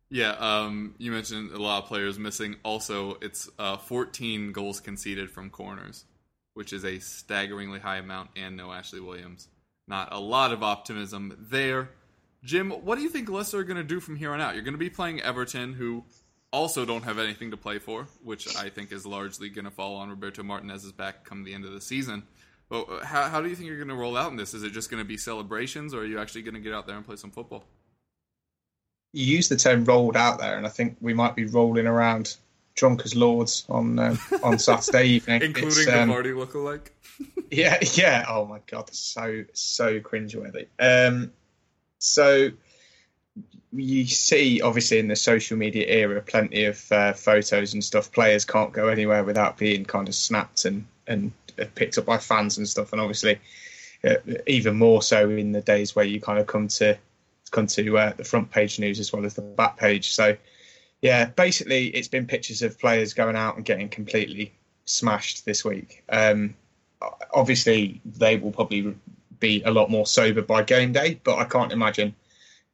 [0.08, 2.56] Yeah, um, you mentioned a lot of players missing.
[2.64, 6.04] Also, it's uh, 14 goals conceded from corners,
[6.54, 9.48] which is a staggeringly high amount, and no Ashley Williams.
[9.86, 11.90] Not a lot of optimism there.
[12.42, 14.54] Jim, what do you think Leicester are going to do from here on out?
[14.54, 16.04] You're going to be playing Everton, who
[16.52, 19.96] also don't have anything to play for, which I think is largely going to fall
[19.96, 22.24] on Roberto Martinez's back come the end of the season.
[22.70, 24.54] But uh, how, how do you think you're going to roll out in this?
[24.54, 26.86] Is it just going to be celebrations, or are you actually going to get out
[26.86, 27.64] there and play some football?
[29.12, 32.36] You use the term rolled out there, and I think we might be rolling around
[32.76, 35.42] drunk as lords on uh, on Saturday evening.
[35.42, 36.88] Including It's, the um, party lookalike?
[37.52, 38.24] Yeah, yeah.
[38.28, 40.68] Oh my god, that's so so cringeworthy.
[40.78, 41.32] Um,
[41.98, 42.50] so
[43.72, 48.12] you see, obviously, in the social media era, plenty of uh, photos and stuff.
[48.12, 51.32] Players can't go anywhere without being kind of snapped and and
[51.66, 53.38] picked up by fans and stuff, and obviously
[54.04, 54.14] uh,
[54.46, 56.96] even more so in the days where you kind of come to
[57.50, 60.12] come to uh, the front page news as well as the back page.
[60.12, 60.36] So
[61.02, 64.52] yeah, basically it's been pictures of players going out and getting completely
[64.84, 66.04] smashed this week.
[66.08, 66.54] Um,
[67.32, 68.94] obviously, they will probably
[69.38, 72.14] be a lot more sober by game day, but I can't imagine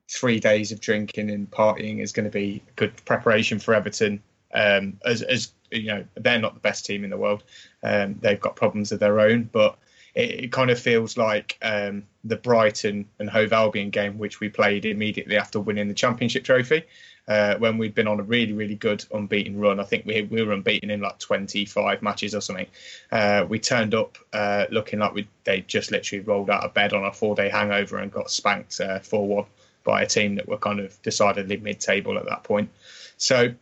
[0.09, 4.22] three days of drinking and partying is going to be good preparation for Everton.
[4.53, 7.43] Um, as, as you know, they're not the best team in the world.
[7.83, 9.79] Um, they've got problems of their own, but
[10.14, 14.49] it, it kind of feels like um, the Brighton and Hove Albion game, which we
[14.49, 16.85] played immediately after winning the Championship trophy
[17.29, 19.81] uh, when we'd been on a really, really good unbeaten run.
[19.81, 22.67] I think we, we were unbeaten in like 25 matches or something.
[23.11, 26.93] Uh, we turned up uh, looking like we they just literally rolled out of bed
[26.93, 29.45] on a four day hangover and got spanked uh, 4 1
[29.85, 32.71] by a team that were kind of decidedly mid table at that point.
[33.17, 33.55] So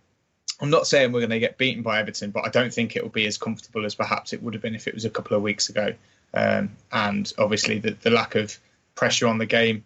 [0.65, 3.03] I'm not saying we're going to get beaten by Everton, but I don't think it
[3.03, 5.37] will be as comfortable as perhaps it would have been if it was a couple
[5.37, 5.93] of weeks ago.
[6.33, 8.59] Um, and obviously, the, the lack of
[8.95, 9.85] pressure on the game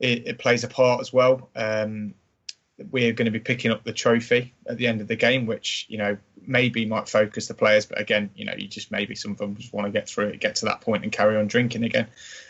[0.00, 1.50] it, it plays a part as well.
[1.54, 2.14] Um,
[2.90, 5.84] we're going to be picking up the trophy at the end of the game, which
[5.90, 6.16] you know
[6.46, 9.56] maybe might focus the players, but again, you know, you just maybe some of them
[9.56, 12.06] just want to get through it, get to that point, and carry on drinking again.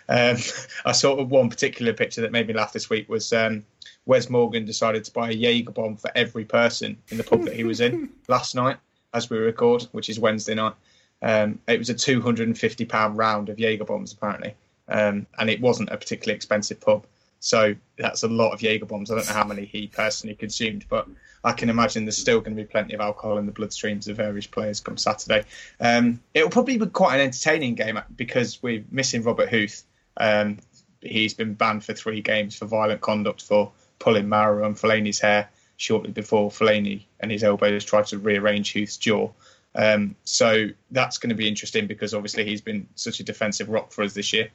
[0.09, 0.37] Um,
[0.85, 3.65] I saw one particular picture that made me laugh this week was um,
[4.07, 7.55] Wes Morgan decided to buy a Jaeger bomb for every person in the pub that
[7.55, 8.77] he was in last night,
[9.13, 10.75] as we record, which is Wednesday night.
[11.23, 14.55] Um, it was a two hundred and fifty pound round of Jaeger bombs apparently,
[14.89, 17.07] um, and it wasn't a particularly expensive pub.
[17.41, 19.11] So that's a lot of Jaeger bombs.
[19.11, 21.07] I don't know how many he personally consumed, but
[21.45, 24.17] I can imagine there's still going to be plenty of alcohol in the bloodstreams of
[24.17, 25.45] various players come Saturday.
[25.79, 29.85] Um, it'll probably be quite an entertaining game because we're missing Robert Huth.
[30.17, 30.59] Um,
[31.03, 36.13] he's been banned for three games for violent conduct for pulling Marouane Fellaini's hair shortly
[36.13, 39.31] before Fellaini and his elbows tried to rearrange Huth's jaw.
[39.75, 43.93] Um, so that's going to be interesting because obviously he's been such a defensive rock
[43.93, 44.51] for us this year.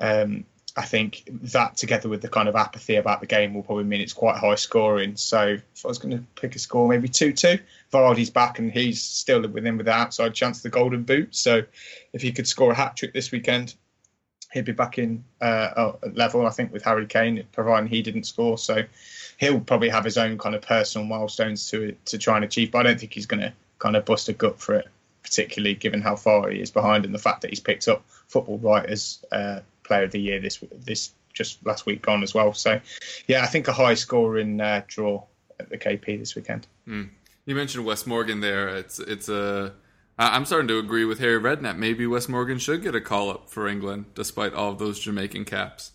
[0.00, 0.44] Um,
[0.76, 4.00] I think that together with the kind of apathy about the game will probably mean
[4.00, 5.16] it's quite high scoring.
[5.16, 7.58] So if I was going to pick a score, maybe 2 2.
[7.92, 11.34] Vardy's back and he's still within with the outside chance of the golden boot.
[11.34, 11.62] So
[12.12, 13.74] if he could score a hat trick this weekend,
[14.52, 18.58] he'd be back in uh, level, I think, with Harry Kane, providing he didn't score.
[18.58, 18.82] So
[19.38, 22.70] he'll probably have his own kind of personal milestones to to try and achieve.
[22.70, 24.88] But I don't think he's going to kind of bust a gut for it,
[25.22, 28.58] particularly given how far he is behind and the fact that he's picked up football
[28.58, 29.24] writers.
[29.30, 32.52] Uh, Player of the Year this this just last week gone as well.
[32.52, 32.80] So,
[33.26, 35.24] yeah, I think a high scoring uh, draw
[35.58, 36.66] at the KP this weekend.
[36.86, 37.08] Mm.
[37.46, 38.68] You mentioned Wes Morgan there.
[38.68, 39.72] It's it's a.
[40.18, 41.76] I'm starting to agree with Harry Redknapp.
[41.76, 45.44] Maybe Wes Morgan should get a call up for England, despite all of those Jamaican
[45.44, 45.92] caps.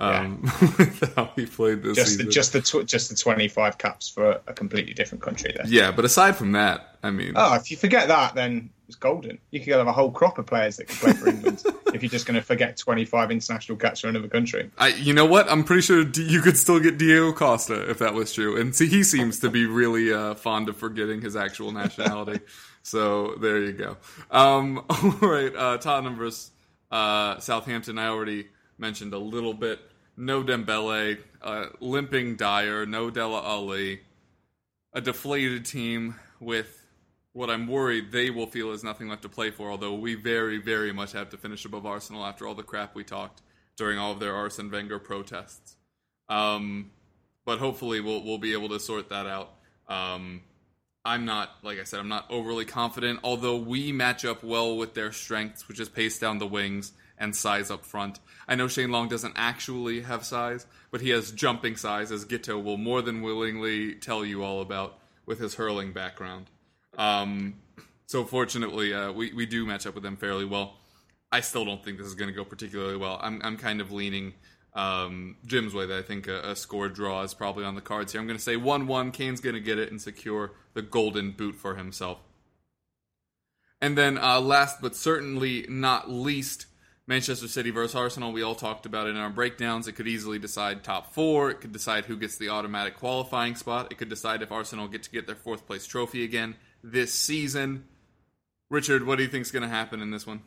[0.00, 0.44] Um,
[0.78, 0.86] yeah.
[1.16, 2.26] how he played this just season.
[2.26, 5.52] The, just the tw- just the 25 caps for a completely different country.
[5.56, 5.66] There.
[5.66, 9.38] Yeah, but aside from that, I mean, oh, if you forget that, then it's golden.
[9.50, 12.10] You could have a whole crop of players that can play for England if you're
[12.10, 14.70] just going to forget 25 international caps for another country.
[14.78, 15.50] I, you know what?
[15.50, 18.58] I'm pretty sure you could still get Diego Costa if that was true.
[18.58, 22.40] And see, he seems to be really uh, fond of forgetting his actual nationality.
[22.82, 23.96] so there you go.
[24.30, 26.50] Um, all right, uh, Tottenham versus
[26.90, 27.98] uh, Southampton.
[27.98, 28.48] I already
[28.78, 29.80] mentioned a little bit.
[30.16, 34.00] No Dembele, uh, limping Dier, no Dele Alli,
[34.92, 36.86] a deflated team with
[37.32, 40.58] what I'm worried they will feel is nothing left to play for, although we very,
[40.58, 43.42] very much have to finish above Arsenal after all the crap we talked
[43.76, 45.76] during all of their Arsene Wenger protests.
[46.28, 46.90] Um,
[47.46, 49.54] but hopefully we'll we'll be able to sort that out.
[49.88, 50.42] Um,
[51.08, 54.92] I'm not, like I said, I'm not overly confident, although we match up well with
[54.92, 58.20] their strengths, which is pace down the wings and size up front.
[58.46, 62.62] I know Shane Long doesn't actually have size, but he has jumping size, as Guto
[62.62, 66.50] will more than willingly tell you all about with his hurling background.
[66.98, 67.54] Um,
[68.04, 70.76] so fortunately, uh, we we do match up with them fairly well.
[71.32, 73.18] I still don't think this is going to go particularly well.
[73.22, 74.34] I'm I'm kind of leaning
[74.74, 78.12] um, Jim's way that I think a, a, score draw is probably on the cards
[78.12, 78.20] here.
[78.20, 79.10] I'm going to say 1 1.
[79.12, 82.18] Kane's going to get it and secure the golden boot for himself.
[83.80, 86.66] And then, uh, last but certainly not least,
[87.06, 88.32] Manchester City versus Arsenal.
[88.32, 89.88] We all talked about it in our breakdowns.
[89.88, 91.50] It could easily decide top four.
[91.50, 93.90] It could decide who gets the automatic qualifying spot.
[93.90, 97.84] It could decide if Arsenal get to get their fourth place trophy again this season.
[98.68, 100.42] Richard, what do you think is going to happen in this one?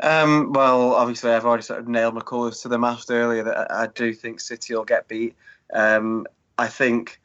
[0.00, 3.70] Um, well, obviously, I've already sort of nailed my colours to the mast earlier that
[3.70, 5.36] I do think City will get beat.
[5.72, 6.26] Um,
[6.58, 7.20] I think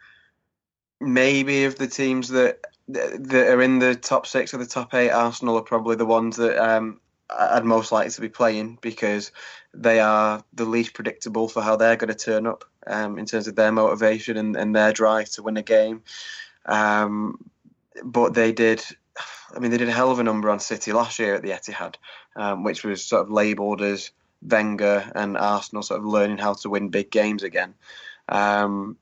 [0.99, 5.11] maybe of the teams that that are in the top six or the top eight,
[5.11, 6.99] Arsenal are probably the ones that um,
[7.29, 9.31] I'd most likely to be playing because
[9.73, 13.47] they are the least predictable for how they're going to turn up um, in terms
[13.47, 16.01] of their motivation and, and, their drive to win a game.
[16.65, 17.49] Um,
[18.03, 18.83] but they did.
[19.55, 21.51] I mean, they did a hell of a number on City last year at the
[21.51, 21.95] Etihad,
[22.35, 26.69] um, which was sort of labelled as Wenger and Arsenal sort of learning how to
[26.69, 27.73] win big games again.
[28.27, 28.97] Um,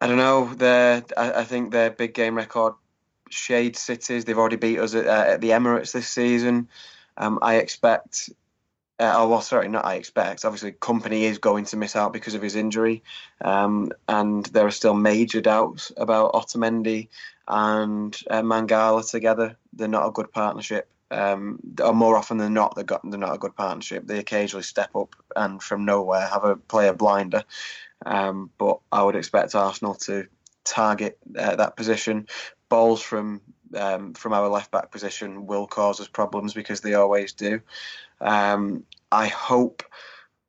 [0.00, 0.54] I don't know.
[0.54, 2.74] Their, I, I think their big game record
[3.28, 4.24] shades Cities.
[4.24, 6.68] They've already beat us at, uh, at the Emirates this season.
[7.16, 8.30] Um, I expect.
[9.00, 10.44] Uh, oh well, sorry, not I expect.
[10.44, 13.02] Obviously, Kompany is going to miss out because of his injury,
[13.40, 17.08] um, and there are still major doubts about Otamendi
[17.48, 19.56] and uh, Mangala together.
[19.72, 20.86] They're not a good partnership.
[21.10, 24.06] Um, or more often than not, they're, got, they're not a good partnership.
[24.06, 27.42] They occasionally step up and from nowhere have a player blinder.
[28.04, 30.26] Um, but I would expect Arsenal to
[30.64, 32.28] target uh, that position.
[32.68, 33.40] Balls from
[33.74, 37.60] um, from our left back position will cause us problems because they always do.
[38.20, 39.82] Um, I hope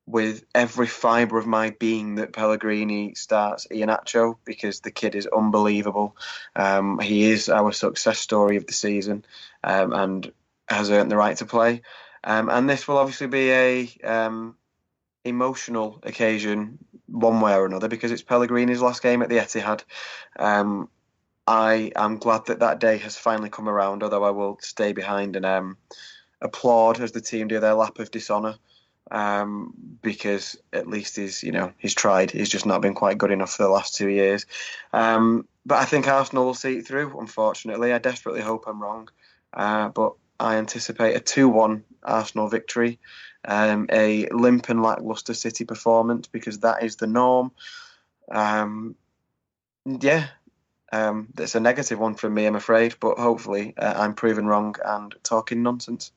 [0.05, 6.17] with every fibre of my being that Pellegrini starts Iheanacho because the kid is unbelievable.
[6.55, 9.24] Um, he is our success story of the season
[9.63, 10.32] um, and
[10.67, 11.82] has earned the right to play.
[12.24, 14.55] Um, and this will obviously be a um,
[15.24, 19.84] emotional occasion one way or another because it's Pellegrini's last game at the Etihad.
[20.38, 20.89] Um,
[21.48, 25.36] I am glad that that day has finally come around, although I will stay behind
[25.36, 25.78] and um,
[26.42, 28.56] applaud as the team do their lap of dishonour
[29.12, 32.32] um, because at least he's you know he's tried.
[32.32, 34.46] He's just not been quite good enough for the last two years.
[34.94, 37.20] Um, but I think Arsenal will see it through.
[37.20, 39.10] Unfortunately, I desperately hope I'm wrong,
[39.54, 43.00] uh, but I anticipate a two-one Arsenal victory,
[43.46, 47.52] um, a limp and lacklustre City performance because that is the norm.
[48.32, 48.96] Um,
[49.86, 50.28] yeah,
[50.92, 54.76] um, it's a negative one from me, I'm afraid, but hopefully uh, I'm proven wrong
[54.84, 56.12] and talking nonsense.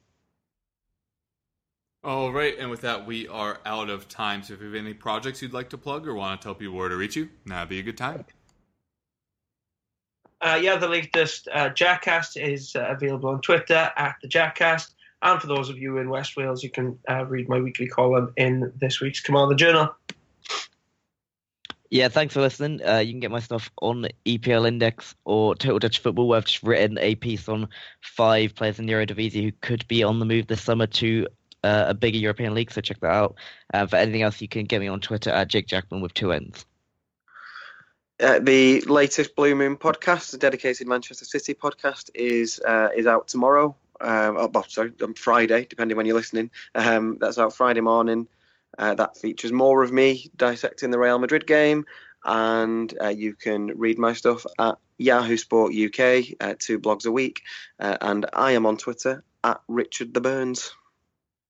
[2.03, 4.43] All right, and with that, we are out of time.
[4.43, 6.75] So if you have any projects you'd like to plug or want to tell people
[6.75, 8.25] where to reach you, now'd be a good time.
[10.43, 14.93] Uh, yeah, the latest uh, Jackcast is uh, available on Twitter at the Jackcast.
[15.23, 18.35] And for those of you in West Wales, you can uh, read my weekly column
[18.37, 19.95] in this week's Carmarthen Journal.
[21.95, 22.85] Yeah, thanks for listening.
[22.85, 26.45] Uh, you can get my stuff on EPL Index or Total Dutch Football, where I've
[26.45, 27.69] just written a piece on
[28.01, 31.29] five players in the Eredivisie who could be on the move this summer to
[31.63, 32.73] uh, a bigger European league.
[32.73, 33.37] So check that out.
[33.73, 36.33] Uh, for anything else, you can get me on Twitter at Jake Jackman with two
[36.33, 36.67] N's.
[38.19, 43.29] Uh, the latest Blue Moon podcast, the dedicated Manchester City podcast, is uh, is out
[43.29, 43.77] tomorrow.
[44.01, 46.51] Um, oh, sorry, on Friday, depending when you're listening.
[46.75, 48.27] Um, that's out Friday morning.
[48.79, 51.85] Uh, that features more of me dissecting the Real Madrid game,
[52.25, 57.13] and uh, you can read my stuff at Yahoo Sport UK, uh, two blogs a
[57.13, 57.43] week,
[57.81, 60.73] uh, and I am on Twitter at Richard the Burns.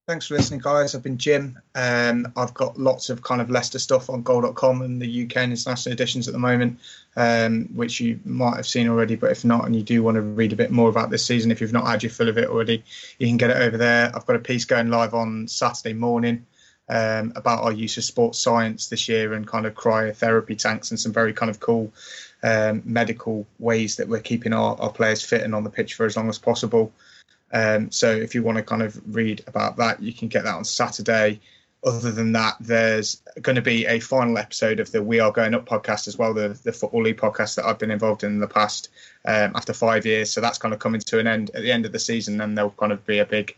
[0.06, 0.94] Thanks for listening, guys.
[0.94, 1.58] I've been Jim.
[1.74, 5.52] Um, I've got lots of kind of Leicester stuff on goal.com and the UK and
[5.52, 6.78] international editions at the moment,
[7.16, 9.16] um, which you might have seen already.
[9.16, 11.50] But if not, and you do want to read a bit more about this season,
[11.50, 12.84] if you've not had your fill of it already,
[13.18, 14.14] you can get it over there.
[14.14, 16.44] I've got a piece going live on Saturday morning
[16.88, 21.00] um, about our use of sports science this year and kind of cryotherapy tanks and
[21.00, 21.92] some very kind of cool
[22.42, 26.04] um, medical ways that we're keeping our, our players fit and on the pitch for
[26.04, 26.92] as long as possible.
[27.52, 30.54] Um, so if you want to kind of read about that, you can get that
[30.54, 31.40] on Saturday.
[31.84, 35.54] Other than that, there's going to be a final episode of the We Are Going
[35.54, 38.40] Up podcast as well, the, the Football League podcast that I've been involved in, in
[38.40, 38.88] the past
[39.26, 40.30] um, after five years.
[40.30, 42.56] So that's kind of coming to an end at the end of the season, and
[42.56, 43.54] there'll kind of be a big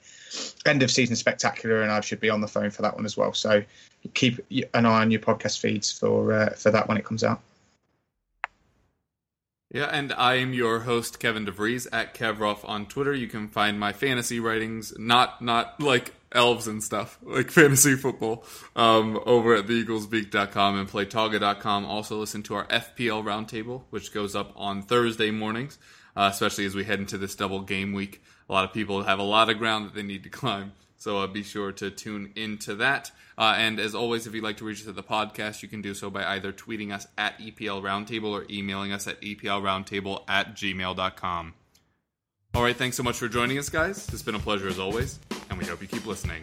[0.65, 3.17] end of season spectacular, and I should be on the phone for that one as
[3.17, 3.33] well.
[3.33, 3.63] So
[4.15, 7.41] keep an eye on your podcast feeds for uh, for that when it comes out.
[9.73, 13.13] Yeah, and I am your host, Kevin DeVries at Kevroff on Twitter.
[13.13, 18.45] You can find my fantasy writings, not not like elves and stuff, like fantasy football,
[18.77, 21.85] um, over at theeaglesbeak.com and playtoga.com.
[21.85, 25.79] Also listen to our FPL roundtable, which goes up on Thursday mornings,
[26.17, 28.23] uh, especially as we head into this double game week.
[28.49, 30.73] A lot of people have a lot of ground that they need to climb.
[30.99, 33.11] So uh, be sure to tune into that.
[33.39, 35.83] Uh, and as always, if you'd like to reach us at the podcast, you can
[35.83, 40.55] do so by either tweeting us at EPL Roundtable or emailing us at EPLRoundtable at
[40.55, 41.55] gmail.com.
[42.55, 44.09] All right, thanks so much for joining us, guys.
[44.09, 45.19] It's been a pleasure as always,
[45.51, 46.43] and we hope you keep listening.